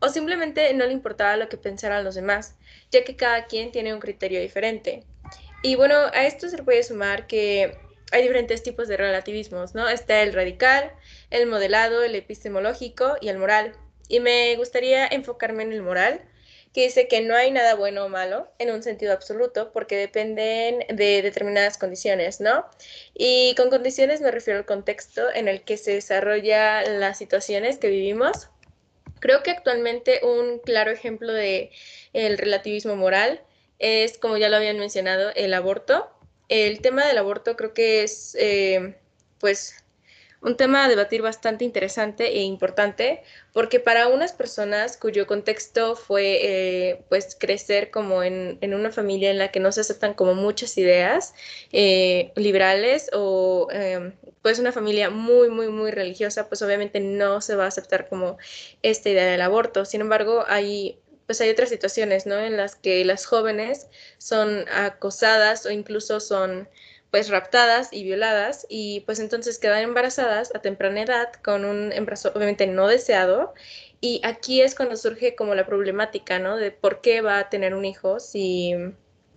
o 0.00 0.08
simplemente 0.08 0.72
no 0.74 0.84
le 0.86 0.92
importaba 0.92 1.36
lo 1.36 1.48
que 1.48 1.56
pensaran 1.56 2.04
los 2.04 2.14
demás, 2.14 2.56
ya 2.90 3.04
que 3.04 3.16
cada 3.16 3.46
quien 3.46 3.70
tiene 3.72 3.94
un 3.94 4.00
criterio 4.00 4.40
diferente. 4.40 5.04
Y 5.62 5.76
bueno, 5.76 5.94
a 6.12 6.26
esto 6.26 6.48
se 6.48 6.62
puede 6.62 6.82
sumar 6.82 7.26
que 7.26 7.78
hay 8.12 8.22
diferentes 8.22 8.62
tipos 8.62 8.88
de 8.88 8.96
relativismos, 8.96 9.74
¿no? 9.74 9.88
Está 9.88 10.22
el 10.22 10.32
radical, 10.32 10.92
el 11.30 11.46
modelado, 11.46 12.02
el 12.02 12.14
epistemológico 12.14 13.16
y 13.20 13.28
el 13.28 13.38
moral. 13.38 13.72
Y 14.08 14.20
me 14.20 14.54
gustaría 14.56 15.06
enfocarme 15.06 15.62
en 15.62 15.72
el 15.72 15.82
moral, 15.82 16.20
que 16.74 16.82
dice 16.82 17.06
que 17.06 17.20
no 17.20 17.36
hay 17.36 17.52
nada 17.52 17.76
bueno 17.76 18.04
o 18.04 18.08
malo 18.08 18.48
en 18.58 18.72
un 18.72 18.82
sentido 18.82 19.12
absoluto 19.12 19.70
porque 19.72 19.96
dependen 19.96 20.80
de 20.88 21.22
determinadas 21.22 21.78
condiciones, 21.78 22.40
¿no? 22.40 22.66
Y 23.14 23.54
con 23.54 23.70
condiciones 23.70 24.20
me 24.20 24.32
refiero 24.32 24.58
al 24.58 24.66
contexto 24.66 25.32
en 25.32 25.46
el 25.46 25.62
que 25.62 25.76
se 25.76 25.92
desarrollan 25.92 26.98
las 26.98 27.16
situaciones 27.16 27.78
que 27.78 27.88
vivimos. 27.88 28.48
Creo 29.20 29.44
que 29.44 29.52
actualmente 29.52 30.20
un 30.24 30.58
claro 30.58 30.90
ejemplo 30.90 31.32
de 31.32 31.70
el 32.12 32.38
relativismo 32.38 32.96
moral 32.96 33.40
es, 33.78 34.18
como 34.18 34.36
ya 34.36 34.48
lo 34.48 34.56
habían 34.56 34.78
mencionado, 34.78 35.30
el 35.36 35.54
aborto. 35.54 36.10
El 36.48 36.80
tema 36.80 37.06
del 37.06 37.18
aborto 37.18 37.54
creo 37.54 37.72
que 37.72 38.02
es, 38.02 38.36
eh, 38.38 38.96
pues, 39.38 39.83
un 40.44 40.56
tema 40.56 40.84
a 40.84 40.88
debatir 40.88 41.22
bastante 41.22 41.64
interesante 41.64 42.36
e 42.36 42.42
importante, 42.42 43.22
porque 43.52 43.80
para 43.80 44.08
unas 44.08 44.32
personas 44.32 44.98
cuyo 44.98 45.26
contexto 45.26 45.96
fue 45.96 46.38
eh, 46.42 47.04
pues 47.08 47.34
crecer 47.38 47.90
como 47.90 48.22
en, 48.22 48.58
en, 48.60 48.74
una 48.74 48.92
familia 48.92 49.30
en 49.30 49.38
la 49.38 49.50
que 49.50 49.58
no 49.58 49.72
se 49.72 49.80
aceptan 49.80 50.12
como 50.12 50.34
muchas 50.34 50.76
ideas 50.76 51.34
eh, 51.72 52.30
liberales 52.36 53.08
o 53.14 53.68
eh, 53.72 54.12
pues 54.42 54.58
una 54.58 54.70
familia 54.72 55.08
muy, 55.08 55.48
muy, 55.48 55.68
muy 55.68 55.90
religiosa, 55.90 56.46
pues 56.48 56.60
obviamente 56.60 57.00
no 57.00 57.40
se 57.40 57.56
va 57.56 57.64
a 57.64 57.68
aceptar 57.68 58.06
como 58.08 58.36
esta 58.82 59.08
idea 59.08 59.24
del 59.24 59.40
aborto. 59.40 59.86
Sin 59.86 60.02
embargo, 60.02 60.44
hay 60.46 60.98
pues 61.26 61.40
hay 61.40 61.48
otras 61.48 61.70
situaciones, 61.70 62.26
¿no? 62.26 62.38
En 62.38 62.58
las 62.58 62.76
que 62.76 63.02
las 63.04 63.24
jóvenes 63.24 63.86
son 64.18 64.66
acosadas 64.68 65.64
o 65.64 65.70
incluso 65.70 66.20
son 66.20 66.68
pues 67.14 67.28
raptadas 67.28 67.92
y 67.92 68.02
violadas 68.02 68.66
y 68.68 69.02
pues 69.02 69.20
entonces 69.20 69.60
quedan 69.60 69.84
embarazadas 69.84 70.52
a 70.52 70.58
temprana 70.58 71.02
edad 71.02 71.32
con 71.44 71.64
un 71.64 71.92
embarazo 71.92 72.32
obviamente 72.34 72.66
no 72.66 72.88
deseado 72.88 73.54
y 74.00 74.20
aquí 74.24 74.62
es 74.62 74.74
cuando 74.74 74.96
surge 74.96 75.36
como 75.36 75.54
la 75.54 75.64
problemática, 75.64 76.40
¿no? 76.40 76.56
De 76.56 76.72
por 76.72 77.02
qué 77.02 77.20
va 77.20 77.38
a 77.38 77.48
tener 77.50 77.72
un 77.72 77.84
hijo 77.84 78.18
si 78.18 78.74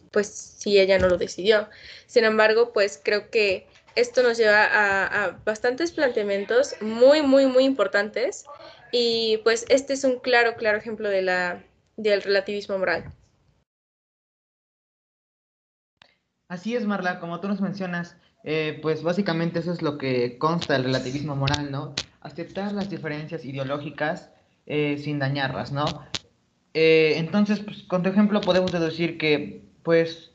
pues 0.10 0.28
si 0.28 0.80
ella 0.80 0.98
no 0.98 1.08
lo 1.08 1.20
decidió. 1.20 1.70
Sin 2.08 2.24
embargo, 2.24 2.74
pues 2.74 3.00
creo 3.04 3.30
que 3.30 3.68
esto 3.94 4.24
nos 4.24 4.40
lleva 4.40 4.66
a, 4.66 5.38
bastantes 5.46 5.92
planteamientos 5.92 6.82
muy, 6.82 7.22
muy, 7.22 7.46
muy 7.46 7.64
importantes 7.64 8.46
y 8.92 9.38
pues 9.44 9.68
este 9.70 9.94
es 9.94 10.04
un 10.04 10.18
claro, 10.20 10.56
claro 10.56 10.80
ejemplo 10.80 11.10
de 11.10 11.22
la, 11.22 11.64
del 11.96 12.24
relativismo 12.24 12.80
moral. 12.80 13.14
Así 16.50 16.76
es, 16.76 16.86
Marla, 16.86 17.20
como 17.20 17.40
tú 17.40 17.48
nos 17.48 17.62
mencionas, 17.62 18.18
eh, 18.44 18.80
pues 18.82 19.04
básicamente 19.04 19.60
eso 19.60 19.72
es 19.74 19.82
lo 19.82 19.98
que 19.98 20.38
consta 20.38 20.74
del 20.74 20.86
relativismo 20.86 21.36
moral, 21.36 21.72
¿no? 21.72 22.00
Aceptar 22.22 22.72
las 22.72 22.90
diferencias 22.90 23.44
ideológicas 23.44 24.32
eh, 24.66 24.98
sin 24.98 25.20
dañarlas, 25.20 25.72
¿no? 25.74 26.06
Eh, 26.74 27.16
entonces, 27.18 27.60
pues, 27.60 27.84
con 27.84 28.04
tu 28.04 28.10
ejemplo 28.10 28.46
podemos 28.46 28.72
deducir 28.72 29.18
que, 29.18 29.66
pues, 29.84 30.34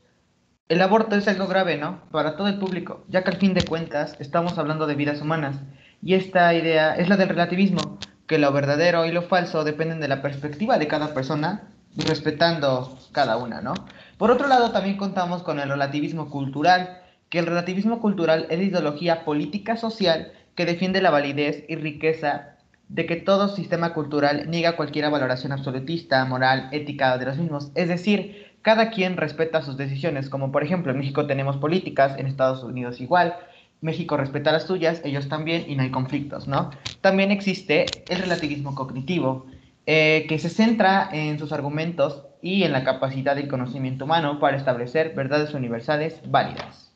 el 0.69 0.81
aborto 0.81 1.15
es 1.15 1.27
algo 1.27 1.47
grave, 1.47 1.77
¿no? 1.77 2.09
Para 2.11 2.35
todo 2.37 2.47
el 2.47 2.59
público, 2.59 3.05
ya 3.09 3.23
que 3.23 3.31
al 3.31 3.37
fin 3.37 3.53
de 3.55 3.65
cuentas 3.67 4.15
estamos 4.19 4.57
hablando 4.57 4.87
de 4.87 4.95
vidas 4.95 5.21
humanas. 5.21 5.61
Y 6.01 6.15
esta 6.15 6.53
idea 6.53 6.95
es 6.95 7.09
la 7.09 7.17
del 7.17 7.29
relativismo, 7.29 7.99
que 8.27 8.37
lo 8.37 8.51
verdadero 8.51 9.05
y 9.05 9.11
lo 9.11 9.23
falso 9.23 9.63
dependen 9.63 9.99
de 9.99 10.07
la 10.07 10.21
perspectiva 10.21 10.77
de 10.77 10.87
cada 10.87 11.13
persona, 11.13 11.72
respetando 11.95 12.97
cada 13.11 13.37
una, 13.37 13.61
¿no? 13.61 13.73
Por 14.17 14.31
otro 14.31 14.47
lado, 14.47 14.71
también 14.71 14.97
contamos 14.97 15.43
con 15.43 15.59
el 15.59 15.69
relativismo 15.69 16.29
cultural, 16.29 17.01
que 17.29 17.39
el 17.39 17.45
relativismo 17.45 17.99
cultural 17.99 18.47
es 18.49 18.57
la 18.59 18.63
ideología 18.65 19.25
política 19.25 19.75
social 19.77 20.31
que 20.55 20.65
defiende 20.65 21.01
la 21.01 21.09
validez 21.09 21.65
y 21.67 21.75
riqueza 21.75 22.57
de 22.89 23.05
que 23.05 23.15
todo 23.15 23.47
sistema 23.47 23.93
cultural 23.93 24.49
niega 24.49 24.75
cualquier 24.75 25.09
valoración 25.09 25.51
absolutista, 25.51 26.23
moral, 26.25 26.69
ética 26.71 27.17
de 27.17 27.25
los 27.25 27.37
mismos. 27.37 27.71
Es 27.73 27.87
decir, 27.87 28.53
cada 28.61 28.91
quien 28.91 29.17
respeta 29.17 29.61
sus 29.61 29.77
decisiones, 29.77 30.29
como 30.29 30.51
por 30.51 30.63
ejemplo 30.63 30.91
en 30.91 30.99
México 30.99 31.25
tenemos 31.25 31.57
políticas, 31.57 32.17
en 32.19 32.27
Estados 32.27 32.63
Unidos 32.63 33.01
igual, 33.01 33.35
México 33.81 34.15
respeta 34.15 34.51
las 34.51 34.65
tuyas, 34.65 35.01
ellos 35.03 35.27
también, 35.27 35.65
y 35.67 35.75
no 35.75 35.83
hay 35.83 35.91
conflictos, 35.91 36.47
¿no? 36.47 36.69
También 37.01 37.31
existe 37.31 38.05
el 38.07 38.19
relativismo 38.19 38.75
cognitivo, 38.75 39.47
eh, 39.85 40.25
que 40.29 40.39
se 40.39 40.49
centra 40.49 41.09
en 41.11 41.37
sus 41.39 41.51
argumentos 41.51 42.23
y 42.41 42.63
en 42.63 42.71
la 42.71 42.83
capacidad 42.83 43.35
del 43.35 43.47
conocimiento 43.47 44.05
humano 44.05 44.39
para 44.39 44.57
establecer 44.57 45.13
verdades 45.13 45.53
universales 45.53 46.19
válidas. 46.25 46.91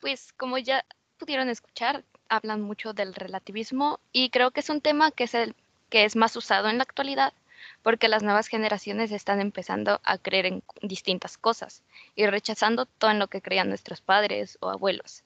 Pues 0.00 0.32
como 0.32 0.58
ya 0.58 0.84
pudieron 1.18 1.48
escuchar, 1.48 2.04
hablan 2.28 2.62
mucho 2.62 2.92
del 2.92 3.14
relativismo 3.14 4.00
y 4.12 4.30
creo 4.30 4.50
que 4.50 4.60
es 4.60 4.70
un 4.70 4.80
tema 4.80 5.10
que 5.12 5.24
es 5.24 5.34
el 5.34 5.54
que 5.90 6.04
es 6.04 6.16
más 6.16 6.34
usado 6.36 6.68
en 6.68 6.78
la 6.78 6.82
actualidad 6.84 7.32
porque 7.82 8.08
las 8.08 8.22
nuevas 8.22 8.48
generaciones 8.48 9.12
están 9.12 9.40
empezando 9.40 10.00
a 10.04 10.18
creer 10.18 10.46
en 10.46 10.62
distintas 10.80 11.38
cosas 11.38 11.82
y 12.16 12.26
rechazando 12.26 12.86
todo 12.86 13.10
en 13.10 13.18
lo 13.18 13.28
que 13.28 13.42
creían 13.42 13.68
nuestros 13.68 14.00
padres 14.00 14.58
o 14.60 14.70
abuelos. 14.70 15.22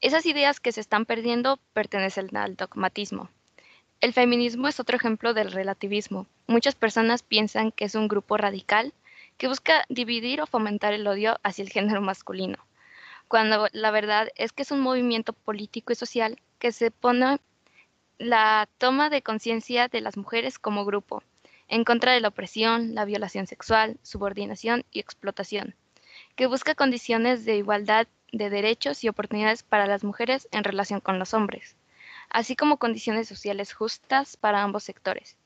Esas 0.00 0.26
ideas 0.26 0.60
que 0.60 0.72
se 0.72 0.80
están 0.80 1.06
perdiendo 1.06 1.58
pertenecen 1.72 2.36
al 2.36 2.56
dogmatismo. 2.56 3.28
El 4.00 4.12
feminismo 4.12 4.68
es 4.68 4.80
otro 4.80 4.96
ejemplo 4.96 5.34
del 5.34 5.52
relativismo. 5.52 6.26
Muchas 6.46 6.74
personas 6.74 7.22
piensan 7.22 7.70
que 7.70 7.84
es 7.84 7.94
un 7.94 8.08
grupo 8.08 8.36
radical 8.36 8.94
que 9.36 9.48
busca 9.48 9.84
dividir 9.88 10.40
o 10.40 10.46
fomentar 10.46 10.92
el 10.92 11.06
odio 11.06 11.38
hacia 11.42 11.62
el 11.62 11.70
género 11.70 12.00
masculino 12.00 12.58
cuando 13.30 13.68
la 13.70 13.92
verdad 13.92 14.28
es 14.34 14.50
que 14.50 14.62
es 14.62 14.72
un 14.72 14.80
movimiento 14.80 15.32
político 15.32 15.92
y 15.92 15.94
social 15.94 16.40
que 16.58 16.72
se 16.72 16.90
pone 16.90 17.38
la 18.18 18.68
toma 18.76 19.08
de 19.08 19.22
conciencia 19.22 19.86
de 19.86 20.00
las 20.00 20.16
mujeres 20.16 20.58
como 20.58 20.84
grupo, 20.84 21.22
en 21.68 21.84
contra 21.84 22.10
de 22.10 22.20
la 22.20 22.26
opresión, 22.26 22.96
la 22.96 23.04
violación 23.04 23.46
sexual, 23.46 24.00
subordinación 24.02 24.84
y 24.90 24.98
explotación, 24.98 25.76
que 26.34 26.48
busca 26.48 26.74
condiciones 26.74 27.44
de 27.44 27.56
igualdad 27.56 28.08
de 28.32 28.50
derechos 28.50 29.04
y 29.04 29.08
oportunidades 29.08 29.62
para 29.62 29.86
las 29.86 30.04
mujeres 30.04 30.48
en 30.52 30.64
relación 30.64 31.00
con 31.00 31.18
los 31.18 31.34
hombres, 31.34 31.76
así 32.28 32.56
como 32.56 32.78
condiciones 32.78 33.28
sociales 33.28 33.72
justas 33.72 34.36
para 34.36 34.62
ambos 34.62 34.84
sectores. 34.84 35.36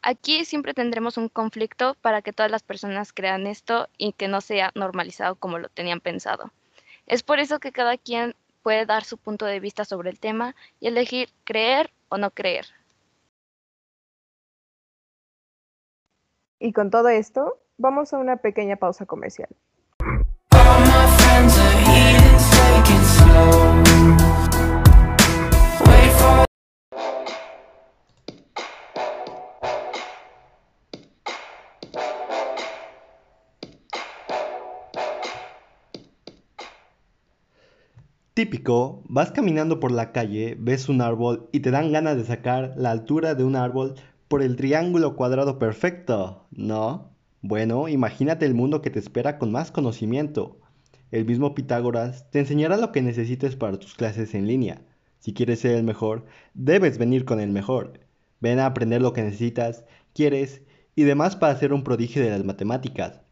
Aquí 0.00 0.44
siempre 0.44 0.74
tendremos 0.74 1.16
un 1.16 1.28
conflicto 1.28 1.96
para 2.00 2.22
que 2.22 2.32
todas 2.32 2.52
las 2.52 2.62
personas 2.62 3.12
crean 3.12 3.46
esto 3.46 3.88
y 3.96 4.12
que 4.12 4.28
no 4.28 4.40
sea 4.40 4.70
normalizado 4.74 5.34
como 5.34 5.58
lo 5.58 5.68
tenían 5.68 6.00
pensado. 6.00 6.52
Es 7.06 7.22
por 7.22 7.40
eso 7.40 7.58
que 7.58 7.72
cada 7.72 7.96
quien 7.96 8.34
puede 8.62 8.86
dar 8.86 9.04
su 9.04 9.18
punto 9.18 9.46
de 9.46 9.60
vista 9.60 9.84
sobre 9.84 10.10
el 10.10 10.20
tema 10.20 10.54
y 10.78 10.88
elegir 10.88 11.30
creer 11.44 11.90
o 12.08 12.18
no 12.18 12.30
creer. 12.30 12.66
Y 16.60 16.72
con 16.72 16.90
todo 16.90 17.08
esto, 17.08 17.58
vamos 17.76 18.12
a 18.12 18.18
una 18.18 18.36
pequeña 18.36 18.76
pausa 18.76 19.06
comercial. 19.06 19.48
Típico, 38.38 39.02
vas 39.08 39.32
caminando 39.32 39.80
por 39.80 39.90
la 39.90 40.12
calle, 40.12 40.56
ves 40.60 40.88
un 40.88 41.00
árbol 41.00 41.48
y 41.50 41.58
te 41.58 41.72
dan 41.72 41.90
ganas 41.90 42.16
de 42.16 42.24
sacar 42.24 42.72
la 42.76 42.92
altura 42.92 43.34
de 43.34 43.42
un 43.42 43.56
árbol 43.56 43.96
por 44.28 44.42
el 44.42 44.54
triángulo 44.54 45.16
cuadrado 45.16 45.58
perfecto, 45.58 46.46
¿no? 46.52 47.10
Bueno, 47.42 47.88
imagínate 47.88 48.46
el 48.46 48.54
mundo 48.54 48.80
que 48.80 48.90
te 48.90 49.00
espera 49.00 49.38
con 49.38 49.50
más 49.50 49.72
conocimiento. 49.72 50.60
El 51.10 51.24
mismo 51.24 51.54
Pitágoras 51.54 52.30
te 52.30 52.38
enseñará 52.38 52.76
lo 52.76 52.92
que 52.92 53.00
necesites 53.00 53.56
para 53.56 53.78
tus 53.78 53.94
clases 53.94 54.34
en 54.34 54.46
línea. 54.46 54.82
Si 55.20 55.32
quieres 55.32 55.60
ser 55.60 55.76
el 55.76 55.82
mejor, 55.82 56.26
debes 56.52 56.98
venir 56.98 57.24
con 57.24 57.40
el 57.40 57.50
mejor. 57.50 58.00
Ven 58.40 58.58
a 58.58 58.66
aprender 58.66 59.00
lo 59.00 59.14
que 59.14 59.22
necesitas, 59.22 59.86
quieres 60.12 60.60
y 60.94 61.04
demás 61.04 61.34
para 61.34 61.56
ser 61.56 61.72
un 61.72 61.82
prodigio 61.82 62.22
de 62.22 62.30
las 62.30 62.44
matemáticas. 62.44 63.22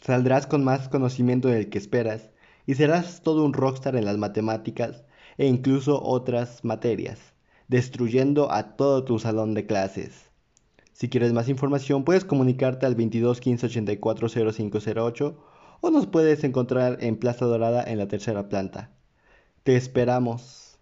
Saldrás 0.00 0.48
con 0.48 0.64
más 0.64 0.88
conocimiento 0.88 1.48
del 1.48 1.68
que 1.68 1.78
esperas 1.78 2.30
y 2.66 2.74
serás 2.74 3.22
todo 3.22 3.44
un 3.44 3.52
rockstar 3.52 3.94
en 3.94 4.04
las 4.04 4.18
matemáticas 4.18 5.04
e 5.36 5.46
incluso 5.46 6.02
otras 6.02 6.64
materias, 6.64 7.20
destruyendo 7.68 8.50
a 8.50 8.76
todo 8.76 9.04
tu 9.04 9.20
salón 9.20 9.54
de 9.54 9.66
clases. 9.66 10.30
Si 10.92 11.08
quieres 11.08 11.32
más 11.32 11.48
información, 11.48 12.02
puedes 12.04 12.24
comunicarte 12.24 12.86
al 12.86 12.96
22 12.96 13.40
15 13.40 13.66
84 13.66 14.28
0508 14.52 15.47
o 15.80 15.90
nos 15.90 16.06
puedes 16.06 16.44
encontrar 16.44 16.98
en 17.00 17.16
Plaza 17.16 17.46
Dorada 17.46 17.84
en 17.84 17.98
la 17.98 18.08
tercera 18.08 18.48
planta. 18.48 18.90
Te 19.62 19.76
esperamos. 19.76 20.78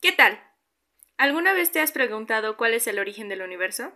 ¿Qué 0.00 0.12
tal? 0.12 0.40
¿Alguna 1.16 1.52
vez 1.52 1.72
te 1.72 1.80
has 1.80 1.92
preguntado 1.92 2.56
cuál 2.56 2.74
es 2.74 2.86
el 2.86 2.98
origen 2.98 3.28
del 3.28 3.42
universo? 3.42 3.92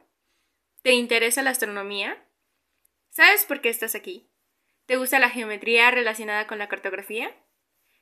¿Te 0.83 0.92
interesa 0.95 1.42
la 1.42 1.51
astronomía? 1.51 2.27
¿Sabes 3.12 3.44
por 3.44 3.61
qué 3.61 3.68
estás 3.68 3.94
aquí? 3.94 4.31
¿Te 4.87 4.96
gusta 4.96 5.18
la 5.18 5.29
geometría 5.29 5.90
relacionada 5.90 6.46
con 6.46 6.59
la 6.59 6.70
cartografía? 6.70 7.31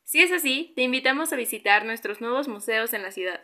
Si 0.04 0.22
es 0.22 0.30
así, 0.30 0.72
te 0.76 0.82
invitamos 0.82 1.32
a 1.32 1.36
visitar 1.36 1.84
nuestros 1.84 2.20
nuevos 2.20 2.46
museos 2.46 2.92
en 2.92 3.02
la 3.02 3.10
ciudad. 3.10 3.40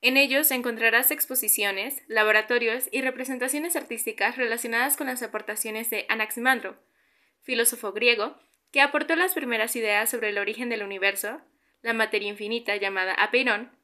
En 0.00 0.16
ellos 0.16 0.48
encontrarás 0.52 1.10
exposiciones, 1.10 2.04
laboratorios 2.06 2.88
y 2.92 3.02
representaciones 3.02 3.74
artísticas 3.74 4.36
relacionadas 4.36 4.96
con 4.96 5.08
las 5.08 5.24
aportaciones 5.24 5.90
de 5.90 6.06
Anaximandro, 6.08 6.80
filósofo 7.42 7.90
griego, 7.90 8.38
que 8.70 8.80
aportó 8.80 9.16
las 9.16 9.34
primeras 9.34 9.74
ideas 9.74 10.08
sobre 10.08 10.28
el 10.28 10.38
origen 10.38 10.68
del 10.68 10.84
universo, 10.84 11.40
la 11.82 11.94
materia 11.94 12.28
infinita 12.28 12.76
llamada 12.76 13.14
Apeiron, 13.14 13.76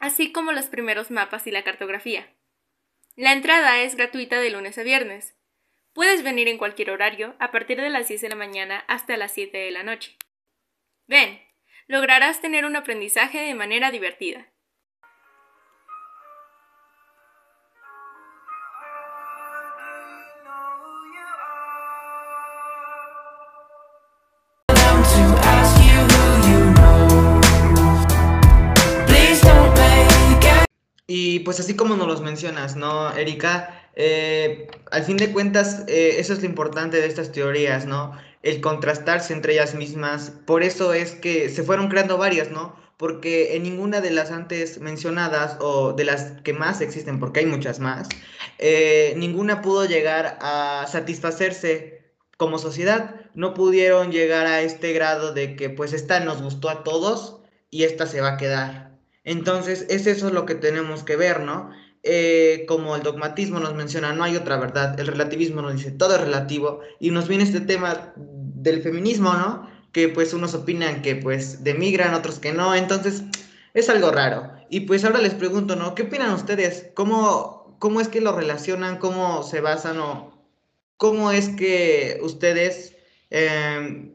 así 0.00 0.32
como 0.32 0.50
los 0.50 0.66
primeros 0.66 1.12
mapas 1.12 1.46
y 1.46 1.52
la 1.52 1.62
cartografía. 1.62 2.34
La 3.14 3.32
entrada 3.32 3.80
es 3.80 3.94
gratuita 3.94 4.40
de 4.40 4.50
lunes 4.50 4.76
a 4.76 4.82
viernes. 4.82 5.37
Puedes 5.98 6.22
venir 6.22 6.46
en 6.46 6.58
cualquier 6.58 6.92
horario, 6.92 7.34
a 7.40 7.50
partir 7.50 7.80
de 7.80 7.90
las 7.90 8.06
10 8.06 8.20
de 8.20 8.28
la 8.28 8.36
mañana 8.36 8.84
hasta 8.86 9.16
las 9.16 9.32
7 9.32 9.58
de 9.58 9.72
la 9.72 9.82
noche. 9.82 10.16
Ven, 11.08 11.40
lograrás 11.88 12.40
tener 12.40 12.64
un 12.64 12.76
aprendizaje 12.76 13.40
de 13.40 13.54
manera 13.56 13.90
divertida. 13.90 14.46
Y 31.10 31.40
pues 31.40 31.58
así 31.58 31.74
como 31.74 31.96
nos 31.96 32.06
los 32.06 32.20
mencionas, 32.20 32.76
¿no, 32.76 33.16
Erika? 33.16 33.87
Eh, 34.00 34.68
al 34.92 35.02
fin 35.02 35.16
de 35.16 35.32
cuentas, 35.32 35.82
eh, 35.88 36.14
eso 36.18 36.32
es 36.32 36.38
lo 36.38 36.46
importante 36.46 37.00
de 37.00 37.06
estas 37.08 37.32
teorías, 37.32 37.84
¿no? 37.84 38.12
El 38.44 38.60
contrastarse 38.60 39.32
entre 39.32 39.54
ellas 39.54 39.74
mismas. 39.74 40.30
Por 40.46 40.62
eso 40.62 40.92
es 40.92 41.16
que 41.16 41.48
se 41.48 41.64
fueron 41.64 41.88
creando 41.88 42.16
varias, 42.16 42.52
¿no? 42.52 42.76
Porque 42.96 43.56
en 43.56 43.64
ninguna 43.64 44.00
de 44.00 44.12
las 44.12 44.30
antes 44.30 44.80
mencionadas 44.80 45.56
o 45.60 45.94
de 45.94 46.04
las 46.04 46.40
que 46.42 46.52
más 46.52 46.80
existen, 46.80 47.18
porque 47.18 47.40
hay 47.40 47.46
muchas 47.46 47.80
más, 47.80 48.08
eh, 48.58 49.14
ninguna 49.16 49.62
pudo 49.62 49.84
llegar 49.84 50.38
a 50.42 50.86
satisfacerse 50.88 52.12
como 52.36 52.58
sociedad. 52.58 53.16
No 53.34 53.52
pudieron 53.52 54.12
llegar 54.12 54.46
a 54.46 54.62
este 54.62 54.92
grado 54.92 55.34
de 55.34 55.56
que 55.56 55.70
pues 55.70 55.92
esta 55.92 56.20
nos 56.20 56.40
gustó 56.40 56.68
a 56.70 56.84
todos 56.84 57.40
y 57.68 57.82
esta 57.82 58.06
se 58.06 58.20
va 58.20 58.34
a 58.34 58.36
quedar. 58.36 58.92
Entonces, 59.24 59.86
es 59.90 60.06
eso 60.06 60.30
lo 60.30 60.46
que 60.46 60.54
tenemos 60.54 61.02
que 61.02 61.16
ver, 61.16 61.40
¿no? 61.40 61.70
Eh, 62.10 62.64
como 62.66 62.96
el 62.96 63.02
dogmatismo 63.02 63.60
nos 63.60 63.74
menciona, 63.74 64.14
no 64.14 64.24
hay 64.24 64.34
otra 64.34 64.56
verdad, 64.56 64.98
el 64.98 65.08
relativismo 65.08 65.60
nos 65.60 65.74
dice 65.74 65.90
todo 65.90 66.14
es 66.14 66.20
relativo 66.22 66.80
y 66.98 67.10
nos 67.10 67.28
viene 67.28 67.44
este 67.44 67.60
tema 67.60 68.14
del 68.16 68.80
feminismo, 68.80 69.34
¿no? 69.34 69.68
Que 69.92 70.08
pues 70.08 70.32
unos 70.32 70.54
opinan 70.54 71.02
que 71.02 71.16
pues 71.16 71.64
demigran, 71.64 72.14
otros 72.14 72.38
que 72.38 72.54
no, 72.54 72.74
entonces 72.74 73.24
es 73.74 73.90
algo 73.90 74.10
raro. 74.10 74.50
Y 74.70 74.80
pues 74.80 75.04
ahora 75.04 75.20
les 75.20 75.34
pregunto, 75.34 75.76
¿no? 75.76 75.94
¿Qué 75.94 76.04
opinan 76.04 76.32
ustedes? 76.32 76.86
¿Cómo, 76.94 77.76
cómo 77.78 78.00
es 78.00 78.08
que 78.08 78.22
lo 78.22 78.32
relacionan? 78.32 78.96
¿Cómo 78.96 79.42
se 79.42 79.60
basan 79.60 80.00
o 80.00 80.32
cómo 80.96 81.30
es 81.30 81.50
que 81.50 82.20
ustedes 82.22 82.96
em, 83.28 84.14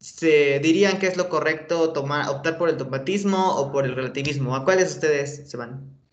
se 0.00 0.58
dirían 0.60 0.98
que 0.98 1.06
es 1.06 1.18
lo 1.18 1.28
correcto 1.28 1.92
tomar, 1.92 2.30
optar 2.30 2.56
por 2.56 2.70
el 2.70 2.78
dogmatismo 2.78 3.56
o 3.56 3.70
por 3.72 3.84
el 3.84 3.94
relativismo? 3.94 4.56
¿A 4.56 4.64
cuáles 4.64 4.94
ustedes 4.94 5.50
se 5.50 5.56
van? 5.58 6.05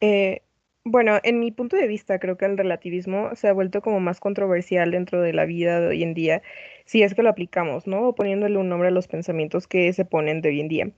Eh, 0.00 0.42
bueno, 0.84 1.18
en 1.24 1.40
mi 1.40 1.50
punto 1.52 1.76
de 1.76 1.86
vista, 1.86 2.18
creo 2.18 2.36
que 2.38 2.46
el 2.46 2.56
relativismo 2.56 3.34
se 3.34 3.48
ha 3.48 3.52
vuelto 3.52 3.82
como 3.82 4.00
más 4.00 4.18
controversial 4.20 4.90
dentro 4.90 5.20
de 5.20 5.32
la 5.34 5.44
vida 5.44 5.80
de 5.80 5.88
hoy 5.88 6.02
en 6.02 6.14
día, 6.14 6.42
si 6.86 7.02
es 7.02 7.14
que 7.14 7.22
lo 7.22 7.28
aplicamos, 7.30 7.86
¿no? 7.86 8.08
O 8.08 8.14
poniéndole 8.14 8.56
un 8.58 8.68
nombre 8.70 8.88
a 8.88 8.90
los 8.90 9.06
pensamientos 9.08 9.66
que 9.66 9.92
se 9.92 10.04
ponen 10.06 10.40
de 10.40 10.48
hoy 10.50 10.60
en 10.60 10.68
día. 10.68 10.90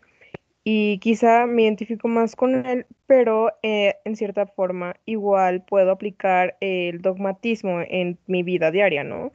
Y 0.65 0.99
quizá 1.01 1.47
me 1.47 1.63
identifico 1.65 2.09
más 2.09 2.37
con 2.37 2.67
él, 2.67 2.87
pero 3.07 3.53
eh, 3.63 3.97
en 4.05 4.17
cierta 4.17 4.47
forma 4.47 4.97
igual 5.07 5.65
puedo 5.65 5.91
aplicar 5.91 6.57
el 6.61 7.03
dogmatismo 7.03 7.81
en 7.83 8.19
mi 8.29 8.43
vida 8.45 8.71
diaria, 8.71 9.05
¿no? 9.05 9.33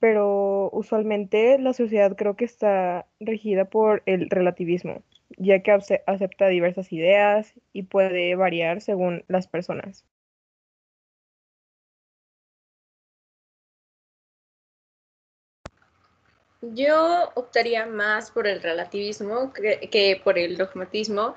Pero 0.00 0.70
usualmente 0.72 1.58
la 1.58 1.72
sociedad 1.74 2.16
creo 2.16 2.36
que 2.36 2.44
está 2.46 3.06
regida 3.20 3.66
por 3.66 4.02
el 4.06 4.30
relativismo 4.30 5.02
ya 5.36 5.62
que 5.62 5.72
acepta 6.06 6.48
diversas 6.48 6.92
ideas 6.92 7.54
y 7.72 7.84
puede 7.84 8.34
variar 8.36 8.80
según 8.80 9.24
las 9.28 9.48
personas. 9.48 10.04
Yo 16.62 17.30
optaría 17.34 17.86
más 17.86 18.30
por 18.30 18.46
el 18.46 18.62
relativismo 18.62 19.52
que, 19.52 20.20
por 20.24 20.38
el 20.38 20.56
dogmatismo. 20.56 21.36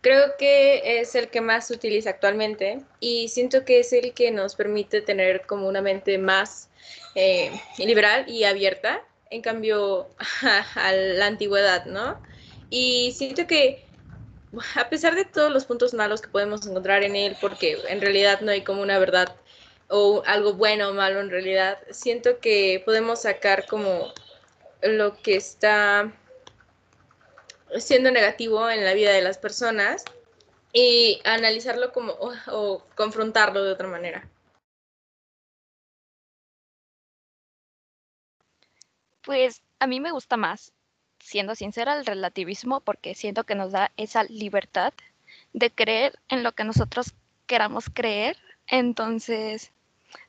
Creo 0.00 0.36
que 0.38 1.00
es 1.00 1.14
el 1.16 1.28
que 1.28 1.40
más 1.40 1.66
se 1.66 1.74
utiliza 1.74 2.10
actualmente 2.10 2.82
y 3.00 3.28
siento 3.28 3.64
que 3.64 3.80
es 3.80 3.92
el 3.92 4.12
que 4.12 4.30
nos 4.30 4.54
permite 4.54 5.00
tener 5.00 5.46
como 5.46 5.66
una 5.66 5.82
mente 5.82 6.18
más 6.18 6.70
eh, 7.16 7.50
liberal 7.78 8.28
y 8.28 8.44
abierta, 8.44 9.02
en 9.30 9.42
cambio 9.42 10.08
a 10.76 10.92
la 10.92 11.26
antigüedad, 11.26 11.86
¿no? 11.86 12.22
Y 12.70 13.12
siento 13.12 13.46
que 13.46 13.88
a 14.76 14.88
pesar 14.88 15.14
de 15.14 15.24
todos 15.24 15.52
los 15.52 15.64
puntos 15.64 15.94
malos 15.94 16.20
que 16.20 16.28
podemos 16.28 16.66
encontrar 16.66 17.02
en 17.02 17.16
él, 17.16 17.36
porque 17.40 17.78
en 17.88 18.00
realidad 18.00 18.40
no 18.40 18.50
hay 18.50 18.62
como 18.62 18.82
una 18.82 18.98
verdad 18.98 19.36
o 19.88 20.22
algo 20.26 20.54
bueno 20.54 20.90
o 20.90 20.94
malo 20.94 21.20
en 21.20 21.30
realidad, 21.30 21.78
siento 21.90 22.40
que 22.40 22.82
podemos 22.84 23.22
sacar 23.22 23.66
como 23.66 24.12
lo 24.82 25.16
que 25.22 25.36
está 25.36 26.12
siendo 27.78 28.10
negativo 28.10 28.68
en 28.70 28.84
la 28.84 28.94
vida 28.94 29.12
de 29.12 29.22
las 29.22 29.38
personas 29.38 30.04
y 30.72 31.20
analizarlo 31.24 31.92
como 31.92 32.12
o, 32.12 32.82
confrontarlo 32.94 33.64
de 33.64 33.72
otra 33.72 33.88
manera. 33.88 34.28
Pues 39.22 39.62
a 39.78 39.86
mí 39.86 40.00
me 40.00 40.12
gusta 40.12 40.36
más 40.36 40.72
siendo 41.20 41.54
sincera, 41.54 41.96
el 41.98 42.06
relativismo 42.06 42.80
porque 42.80 43.14
siento 43.14 43.44
que 43.44 43.54
nos 43.54 43.72
da 43.72 43.92
esa 43.96 44.24
libertad 44.24 44.92
de 45.52 45.70
creer 45.70 46.18
en 46.28 46.42
lo 46.42 46.52
que 46.52 46.64
nosotros 46.64 47.14
queramos 47.46 47.86
creer. 47.92 48.36
Entonces, 48.66 49.72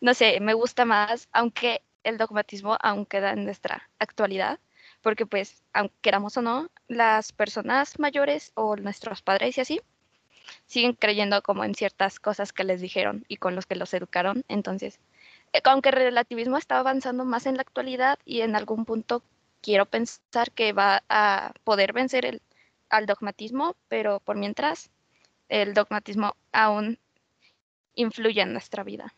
no 0.01 0.13
sé, 0.13 0.39
me 0.39 0.53
gusta 0.53 0.85
más, 0.85 1.29
aunque 1.31 1.81
el 2.03 2.17
dogmatismo 2.17 2.77
aún 2.81 3.05
queda 3.05 3.31
en 3.31 3.45
nuestra 3.45 3.89
actualidad, 3.99 4.59
porque 5.01 5.25
pues, 5.25 5.63
aunque 5.73 5.95
queramos 6.01 6.37
o 6.37 6.41
no, 6.41 6.69
las 6.87 7.31
personas 7.31 7.99
mayores 7.99 8.51
o 8.55 8.75
nuestros 8.75 9.21
padres 9.21 9.57
y 9.57 9.61
así, 9.61 9.81
siguen 10.65 10.93
creyendo 10.93 11.41
como 11.41 11.63
en 11.63 11.75
ciertas 11.75 12.19
cosas 12.19 12.53
que 12.53 12.63
les 12.63 12.81
dijeron 12.81 13.25
y 13.27 13.37
con 13.37 13.55
los 13.55 13.65
que 13.65 13.75
los 13.75 13.93
educaron. 13.93 14.43
Entonces, 14.47 14.99
eh, 15.53 15.61
aunque 15.63 15.89
el 15.89 15.95
relativismo 15.95 16.57
está 16.57 16.79
avanzando 16.79 17.25
más 17.25 17.45
en 17.45 17.55
la 17.55 17.61
actualidad 17.61 18.19
y 18.25 18.41
en 18.41 18.55
algún 18.55 18.85
punto 18.85 19.23
quiero 19.61 19.85
pensar 19.85 20.51
que 20.51 20.73
va 20.73 21.03
a 21.09 21.53
poder 21.63 21.93
vencer 21.93 22.25
el, 22.25 22.41
al 22.89 23.05
dogmatismo, 23.05 23.75
pero 23.87 24.19
por 24.19 24.37
mientras 24.37 24.91
el 25.47 25.73
dogmatismo 25.73 26.35
aún 26.51 26.99
influye 27.95 28.41
en 28.41 28.53
nuestra 28.53 28.83
vida. 28.83 29.13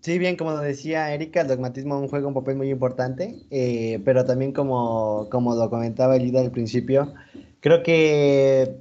Sí, 0.00 0.18
bien, 0.18 0.36
como 0.36 0.56
decía 0.56 1.12
Erika, 1.14 1.42
el 1.42 1.48
dogmatismo 1.48 2.08
juega 2.08 2.26
un 2.26 2.34
papel 2.34 2.56
muy 2.56 2.70
importante, 2.70 3.36
eh, 3.50 4.00
pero 4.04 4.24
también 4.24 4.52
como, 4.52 5.28
como 5.30 5.54
lo 5.54 5.70
comentaba 5.70 6.16
Elida 6.16 6.40
al 6.40 6.50
principio, 6.50 7.14
creo 7.60 7.82
que 7.82 8.78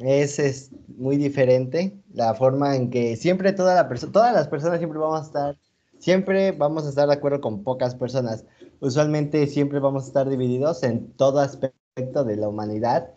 es, 0.00 0.38
es, 0.38 0.70
muy 0.96 1.16
diferente 1.16 1.92
la 2.12 2.34
forma 2.34 2.74
en 2.74 2.90
que 2.90 3.14
siempre 3.14 3.52
todas 3.52 3.76
las 3.76 4.48
personas 4.48 4.78
siempre 4.78 4.98
vamos 4.98 5.20
a 5.20 5.24
estar 5.24 5.56
siempre 5.98 6.52
vamos 6.52 6.86
a 6.86 6.88
estar 6.88 7.08
de 7.08 7.14
acuerdo 7.14 7.40
con 7.40 7.62
pocas 7.62 7.94
personas. 7.94 8.44
Usualmente 8.80 9.46
siempre 9.46 9.80
vamos 9.80 10.04
a 10.04 10.06
estar 10.08 10.28
divididos 10.28 10.82
en 10.82 11.12
todo 11.12 11.40
aspecto 11.40 12.24
de 12.24 12.36
la 12.36 12.48
humanidad 12.48 13.10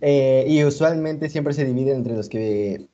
eh, 0.00 0.44
y 0.48 0.64
usualmente 0.64 1.28
siempre 1.28 1.54
se 1.54 1.64
divide 1.64 1.92
entre 1.92 2.16
los 2.16 2.28
que, 2.28 2.88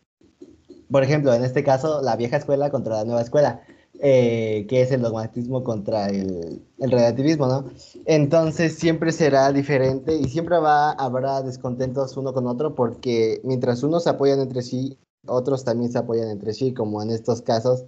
por 0.90 1.04
ejemplo, 1.04 1.32
en 1.32 1.44
este 1.44 1.62
caso, 1.62 2.02
la 2.02 2.16
vieja 2.16 2.36
escuela 2.36 2.70
contra 2.70 2.96
la 2.96 3.04
nueva 3.04 3.22
escuela. 3.22 3.62
Eh, 4.00 4.66
que 4.68 4.82
es 4.82 4.92
el 4.92 5.00
dogmatismo 5.00 5.64
contra 5.64 6.06
el, 6.06 6.62
el, 6.78 6.90
relativismo, 6.90 7.48
¿no? 7.48 7.64
Entonces 8.04 8.76
siempre 8.76 9.10
será 9.10 9.50
diferente 9.50 10.14
y 10.14 10.28
siempre 10.28 10.56
va, 10.58 10.92
habrá 10.92 11.42
descontentos 11.42 12.16
uno 12.16 12.32
con 12.32 12.46
otro 12.46 12.76
porque 12.76 13.40
mientras 13.42 13.82
unos 13.82 14.04
se 14.04 14.10
apoyan 14.10 14.38
entre 14.38 14.62
sí, 14.62 14.98
otros 15.26 15.64
también 15.64 15.90
se 15.90 15.98
apoyan 15.98 16.28
entre 16.28 16.54
sí, 16.54 16.72
como 16.74 17.02
en 17.02 17.10
estos 17.10 17.42
casos 17.42 17.86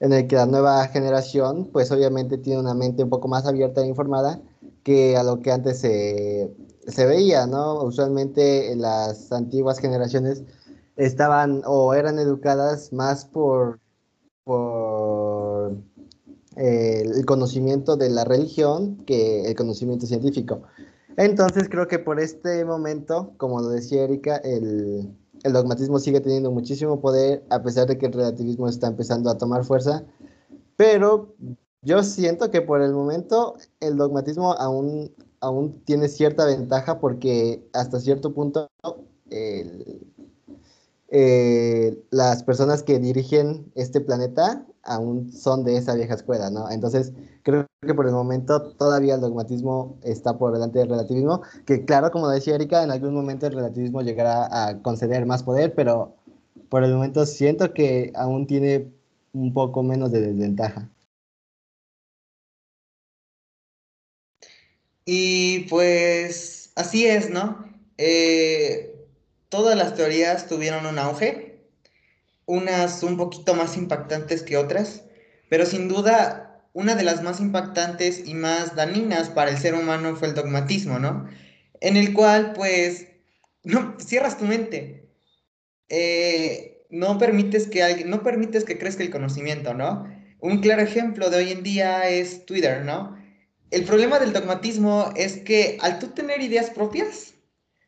en 0.00 0.14
el 0.14 0.26
que 0.26 0.36
la 0.36 0.46
nueva 0.46 0.86
generación, 0.88 1.68
pues 1.72 1.92
obviamente 1.92 2.38
tiene 2.38 2.60
una 2.60 2.74
mente 2.74 3.04
un 3.04 3.10
poco 3.10 3.28
más 3.28 3.46
abierta 3.46 3.82
e 3.82 3.86
informada 3.86 4.40
que 4.82 5.16
a 5.16 5.22
lo 5.22 5.40
que 5.40 5.52
antes 5.52 5.80
se, 5.80 7.06
veía, 7.06 7.46
¿no? 7.46 7.82
Usualmente 7.84 8.74
las 8.76 9.30
antiguas 9.30 9.78
generaciones 9.78 10.42
estaban 10.96 11.62
o 11.66 11.94
eran 11.94 12.18
educadas 12.18 12.92
más 12.92 13.26
por, 13.26 13.78
por 14.44 15.72
eh, 16.56 17.02
el 17.04 17.24
conocimiento 17.26 17.96
de 17.96 18.08
la 18.10 18.24
religión 18.24 19.04
que 19.04 19.44
el 19.44 19.54
conocimiento 19.54 20.06
científico. 20.06 20.62
Entonces 21.16 21.68
creo 21.68 21.86
que 21.88 21.98
por 21.98 22.20
este 22.20 22.64
momento, 22.64 23.34
como 23.36 23.60
lo 23.60 23.68
decía 23.68 24.04
Erika, 24.04 24.36
el, 24.36 25.14
el 25.42 25.52
dogmatismo 25.52 25.98
sigue 25.98 26.20
teniendo 26.20 26.50
muchísimo 26.50 27.00
poder 27.00 27.44
a 27.50 27.62
pesar 27.62 27.86
de 27.86 27.98
que 27.98 28.06
el 28.06 28.12
relativismo 28.12 28.68
está 28.68 28.86
empezando 28.86 29.30
a 29.30 29.38
tomar 29.38 29.64
fuerza, 29.64 30.04
pero 30.76 31.34
yo 31.82 32.02
siento 32.02 32.50
que 32.50 32.60
por 32.60 32.82
el 32.82 32.92
momento 32.92 33.56
el 33.80 33.96
dogmatismo 33.96 34.52
aún, 34.52 35.14
aún 35.40 35.82
tiene 35.84 36.08
cierta 36.08 36.44
ventaja 36.44 37.00
porque 37.00 37.66
hasta 37.72 38.00
cierto 38.00 38.34
punto 38.34 38.70
eh, 41.10 41.98
las 42.10 42.42
personas 42.42 42.82
que 42.82 42.98
dirigen 42.98 43.70
este 43.74 44.00
planeta 44.00 44.66
aún 44.82 45.32
son 45.32 45.64
de 45.64 45.76
esa 45.76 45.94
vieja 45.94 46.14
escuela, 46.14 46.50
¿no? 46.50 46.70
Entonces, 46.70 47.12
creo 47.42 47.66
que 47.86 47.94
por 47.94 48.06
el 48.06 48.12
momento 48.12 48.72
todavía 48.72 49.14
el 49.16 49.20
dogmatismo 49.20 49.98
está 50.02 50.38
por 50.38 50.52
delante 50.52 50.78
del 50.78 50.88
relativismo, 50.88 51.42
que 51.66 51.84
claro, 51.84 52.10
como 52.10 52.28
decía 52.28 52.54
Erika, 52.54 52.82
en 52.82 52.90
algún 52.90 53.14
momento 53.14 53.46
el 53.46 53.54
relativismo 53.54 54.02
llegará 54.02 54.68
a 54.68 54.82
conceder 54.82 55.26
más 55.26 55.42
poder, 55.42 55.74
pero 55.74 56.16
por 56.68 56.84
el 56.84 56.94
momento 56.94 57.26
siento 57.26 57.74
que 57.74 58.12
aún 58.14 58.46
tiene 58.46 58.92
un 59.32 59.52
poco 59.52 59.82
menos 59.82 60.12
de 60.12 60.20
desventaja. 60.20 60.90
Y 65.04 65.60
pues 65.68 66.72
así 66.76 67.06
es, 67.06 67.30
¿no? 67.30 67.70
eh, 68.00 68.99
todas 69.50 69.76
las 69.76 69.94
teorías 69.94 70.48
tuvieron 70.48 70.86
un 70.86 70.98
auge, 70.98 71.60
unas 72.46 73.02
un 73.02 73.18
poquito 73.18 73.54
más 73.54 73.76
impactantes 73.76 74.42
que 74.42 74.56
otras, 74.56 75.04
pero 75.50 75.66
sin 75.66 75.88
duda 75.88 76.64
una 76.72 76.94
de 76.94 77.02
las 77.02 77.22
más 77.22 77.40
impactantes 77.40 78.26
y 78.26 78.34
más 78.34 78.76
dañinas 78.76 79.28
para 79.28 79.50
el 79.50 79.58
ser 79.58 79.74
humano 79.74 80.16
fue 80.16 80.28
el 80.28 80.34
dogmatismo, 80.34 80.98
¿no? 80.98 81.28
En 81.80 81.96
el 81.96 82.14
cual, 82.14 82.52
pues, 82.54 83.08
no, 83.64 83.96
cierras 83.98 84.38
tu 84.38 84.44
mente. 84.44 85.08
Eh, 85.88 86.86
no 86.90 87.18
permites 87.18 87.66
que 87.66 87.82
alguien, 87.82 88.08
no 88.08 88.22
permites 88.22 88.64
que 88.64 88.78
crezca 88.78 89.02
el 89.02 89.10
conocimiento, 89.10 89.74
¿no? 89.74 90.06
Un 90.40 90.60
claro 90.60 90.82
ejemplo 90.82 91.28
de 91.28 91.38
hoy 91.38 91.52
en 91.52 91.62
día 91.62 92.08
es 92.08 92.46
Twitter, 92.46 92.84
¿no? 92.84 93.18
El 93.70 93.84
problema 93.84 94.18
del 94.18 94.32
dogmatismo 94.32 95.12
es 95.16 95.38
que 95.38 95.78
al 95.80 95.98
tú 95.98 96.08
tener 96.08 96.40
ideas 96.40 96.70
propias, 96.70 97.34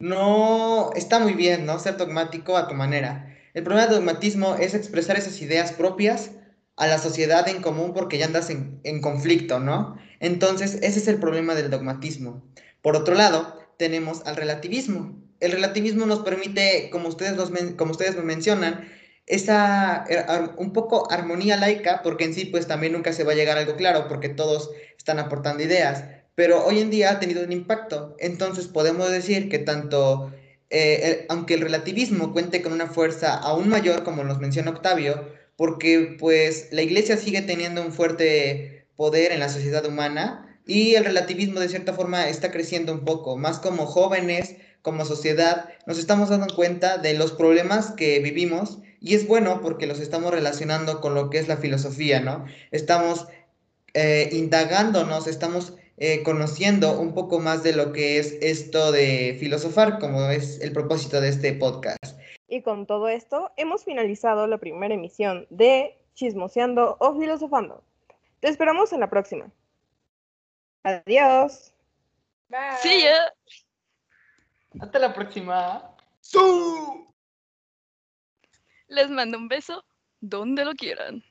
no 0.03 0.91
está 0.95 1.21
muy 1.21 1.35
bien, 1.35 1.65
¿no? 1.65 1.79
Ser 1.79 1.97
dogmático 1.97 2.57
a 2.57 2.67
tu 2.67 2.75
manera. 2.75 3.39
El 3.55 3.63
problema 3.63 3.87
del 3.87 3.97
dogmatismo 3.99 4.57
es 4.57 4.75
expresar 4.75 5.17
esas 5.17 5.41
ideas 5.41 5.71
propias 5.71 6.33
a 6.77 6.89
la 6.89 6.99
sociedad 6.99 7.47
en 7.49 7.63
común 7.63 7.93
porque 7.95 8.19
ya 8.19 8.27
andas 8.27 8.51
en, 8.51 8.81
en 8.83 9.01
conflicto, 9.01 9.61
¿no? 9.61 9.97
Entonces, 10.19 10.75
ese 10.83 10.99
es 10.99 11.07
el 11.07 11.21
problema 11.21 11.55
del 11.55 11.71
dogmatismo. 11.71 12.43
Por 12.83 12.97
otro 12.97 13.15
lado, 13.15 13.57
tenemos 13.79 14.27
al 14.27 14.35
relativismo. 14.35 15.23
El 15.39 15.53
relativismo 15.53 16.05
nos 16.05 16.21
permite, 16.21 16.91
como 16.91 17.09
ustedes, 17.09 17.37
los 17.37 17.53
como 17.77 17.93
ustedes 17.93 18.17
lo 18.17 18.25
mencionan, 18.25 18.89
esa 19.27 20.05
eh, 20.09 20.25
un 20.57 20.73
poco 20.73 21.13
armonía 21.13 21.57
laica, 21.57 22.03
porque 22.03 22.25
en 22.25 22.35
sí 22.35 22.47
pues 22.47 22.67
también 22.67 22.93
nunca 22.93 23.13
se 23.13 23.23
va 23.23 23.33
a 23.33 23.37
llegar 23.37 23.57
a 23.57 23.61
algo 23.61 23.77
claro, 23.77 24.09
porque 24.09 24.29
todos 24.29 24.73
están 24.99 25.21
aportando 25.21 25.63
ideas, 25.63 26.07
pero 26.43 26.65
hoy 26.65 26.81
en 26.81 26.91
día 26.91 27.13
ha 27.13 27.21
tenido 27.21 27.45
un 27.45 27.53
impacto. 27.53 28.17
Entonces 28.19 28.67
podemos 28.67 29.09
decir 29.13 29.49
que 29.49 29.61
tanto, 29.61 30.33
eh, 30.71 31.25
aunque 31.29 31.55
el 31.55 31.61
relativismo 31.61 32.33
cuente 32.33 32.63
con 32.63 32.73
una 32.73 32.89
fuerza 32.89 33.35
aún 33.35 33.69
mayor, 33.69 34.03
como 34.03 34.25
nos 34.25 34.41
menciona 34.41 34.73
Octavio, 34.73 35.29
porque 35.55 36.17
pues 36.19 36.67
la 36.73 36.83
iglesia 36.83 37.17
sigue 37.17 37.43
teniendo 37.43 37.81
un 37.81 37.93
fuerte 37.93 38.89
poder 38.97 39.31
en 39.31 39.39
la 39.39 39.49
sociedad 39.51 39.87
humana 39.87 40.59
y 40.67 40.97
el 40.97 41.05
relativismo 41.05 41.61
de 41.61 41.69
cierta 41.69 41.93
forma 41.93 42.29
está 42.29 42.51
creciendo 42.51 42.93
un 42.93 43.05
poco, 43.05 43.37
más 43.37 43.61
como 43.61 43.87
jóvenes, 43.87 44.57
como 44.83 45.05
sociedad, 45.05 45.69
nos 45.87 46.01
estamos 46.01 46.29
dando 46.29 46.53
cuenta 46.53 46.99
de 46.99 47.15
los 47.15 47.31
problemas 47.31 47.93
que 47.93 48.19
vivimos 48.19 48.79
y 49.01 49.15
es 49.15 49.29
bueno 49.29 49.61
porque 49.63 49.87
los 49.87 50.01
estamos 50.01 50.33
relacionando 50.33 51.01
con 51.01 51.15
lo 51.15 51.31
que 51.31 51.39
es 51.39 51.47
la 51.47 51.59
filosofía, 51.59 52.19
¿no? 52.19 52.47
Estamos 52.73 53.29
eh, 53.95 54.29
indagándonos, 54.33 55.29
estamos 55.29 55.75
eh, 55.99 56.23
conociendo 56.23 56.99
un 57.01 57.15
poco 57.15 57.39
más 57.39 57.63
de 57.63 57.75
lo 57.75 57.93
que 57.93 58.19
es 58.19 58.33
esto 58.41 58.93
de 58.93 59.37
filosofar, 59.39 59.99
como 59.99 60.25
es 60.31 60.61
el 60.61 60.73
propósito 60.73 61.21
de 61.21 61.29
este 61.29 61.53
podcast. 61.53 62.19
Y 62.49 62.63
con 62.63 62.87
todo 62.87 63.09
esto, 63.09 63.51
hemos 63.57 63.85
finalizado 63.85 64.47
la 64.47 64.59
primera 64.59 64.95
emisión 64.95 65.47
de 65.51 65.99
Chismoseando 66.15 66.97
o 67.01 67.19
Filosofando. 67.19 67.83
Te 68.41 68.49
esperamos 68.49 68.93
en 68.93 69.01
la 69.01 69.09
próxima. 69.09 69.51
Adiós. 70.83 71.73
Bye. 72.49 72.77
See 72.83 73.03
ya. 73.03 73.33
Hasta 74.81 74.99
la 74.99 75.15
próxima. 75.15 75.95
Les 78.89 79.09
mando 79.11 79.39
un 79.39 79.49
beso 79.49 79.85
donde 80.21 80.65
lo 80.65 80.75
quieran. 80.75 81.23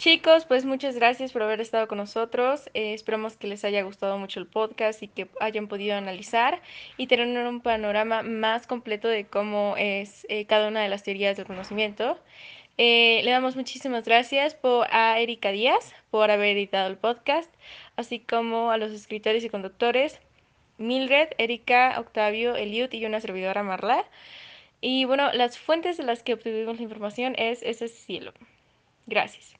Chicos, 0.00 0.46
pues 0.46 0.64
muchas 0.64 0.96
gracias 0.96 1.30
por 1.30 1.42
haber 1.42 1.60
estado 1.60 1.86
con 1.86 1.98
nosotros. 1.98 2.70
Eh, 2.72 2.94
esperamos 2.94 3.36
que 3.36 3.46
les 3.46 3.66
haya 3.66 3.82
gustado 3.82 4.16
mucho 4.16 4.40
el 4.40 4.46
podcast 4.46 5.02
y 5.02 5.08
que 5.08 5.28
hayan 5.40 5.68
podido 5.68 5.94
analizar 5.94 6.62
y 6.96 7.06
tener 7.06 7.46
un 7.46 7.60
panorama 7.60 8.22
más 8.22 8.66
completo 8.66 9.08
de 9.08 9.26
cómo 9.26 9.74
es 9.76 10.26
eh, 10.30 10.46
cada 10.46 10.68
una 10.68 10.80
de 10.80 10.88
las 10.88 11.02
teorías 11.02 11.36
del 11.36 11.44
conocimiento. 11.44 12.18
Eh, 12.78 13.20
le 13.24 13.30
damos 13.30 13.56
muchísimas 13.56 14.06
gracias 14.06 14.56
a 14.90 15.20
Erika 15.20 15.52
Díaz 15.52 15.92
por 16.10 16.30
haber 16.30 16.56
editado 16.56 16.88
el 16.88 16.96
podcast, 16.96 17.52
así 17.96 18.20
como 18.20 18.70
a 18.70 18.78
los 18.78 18.92
escritores 18.92 19.44
y 19.44 19.50
conductores 19.50 20.18
Mildred, 20.80 21.28
Erika, 21.38 21.94
Octavio, 22.00 22.56
Eliud 22.56 22.92
y 22.92 23.04
una 23.06 23.20
servidora 23.20 23.62
Marla. 23.62 24.04
Y 24.80 25.04
bueno, 25.04 25.30
las 25.32 25.58
fuentes 25.58 25.96
de 25.98 26.04
las 26.04 26.22
que 26.22 26.34
obtuvimos 26.34 26.78
la 26.78 26.82
información 26.82 27.34
es 27.36 27.62
ese 27.62 27.88
cielo. 27.88 28.32
Gracias. 29.06 29.54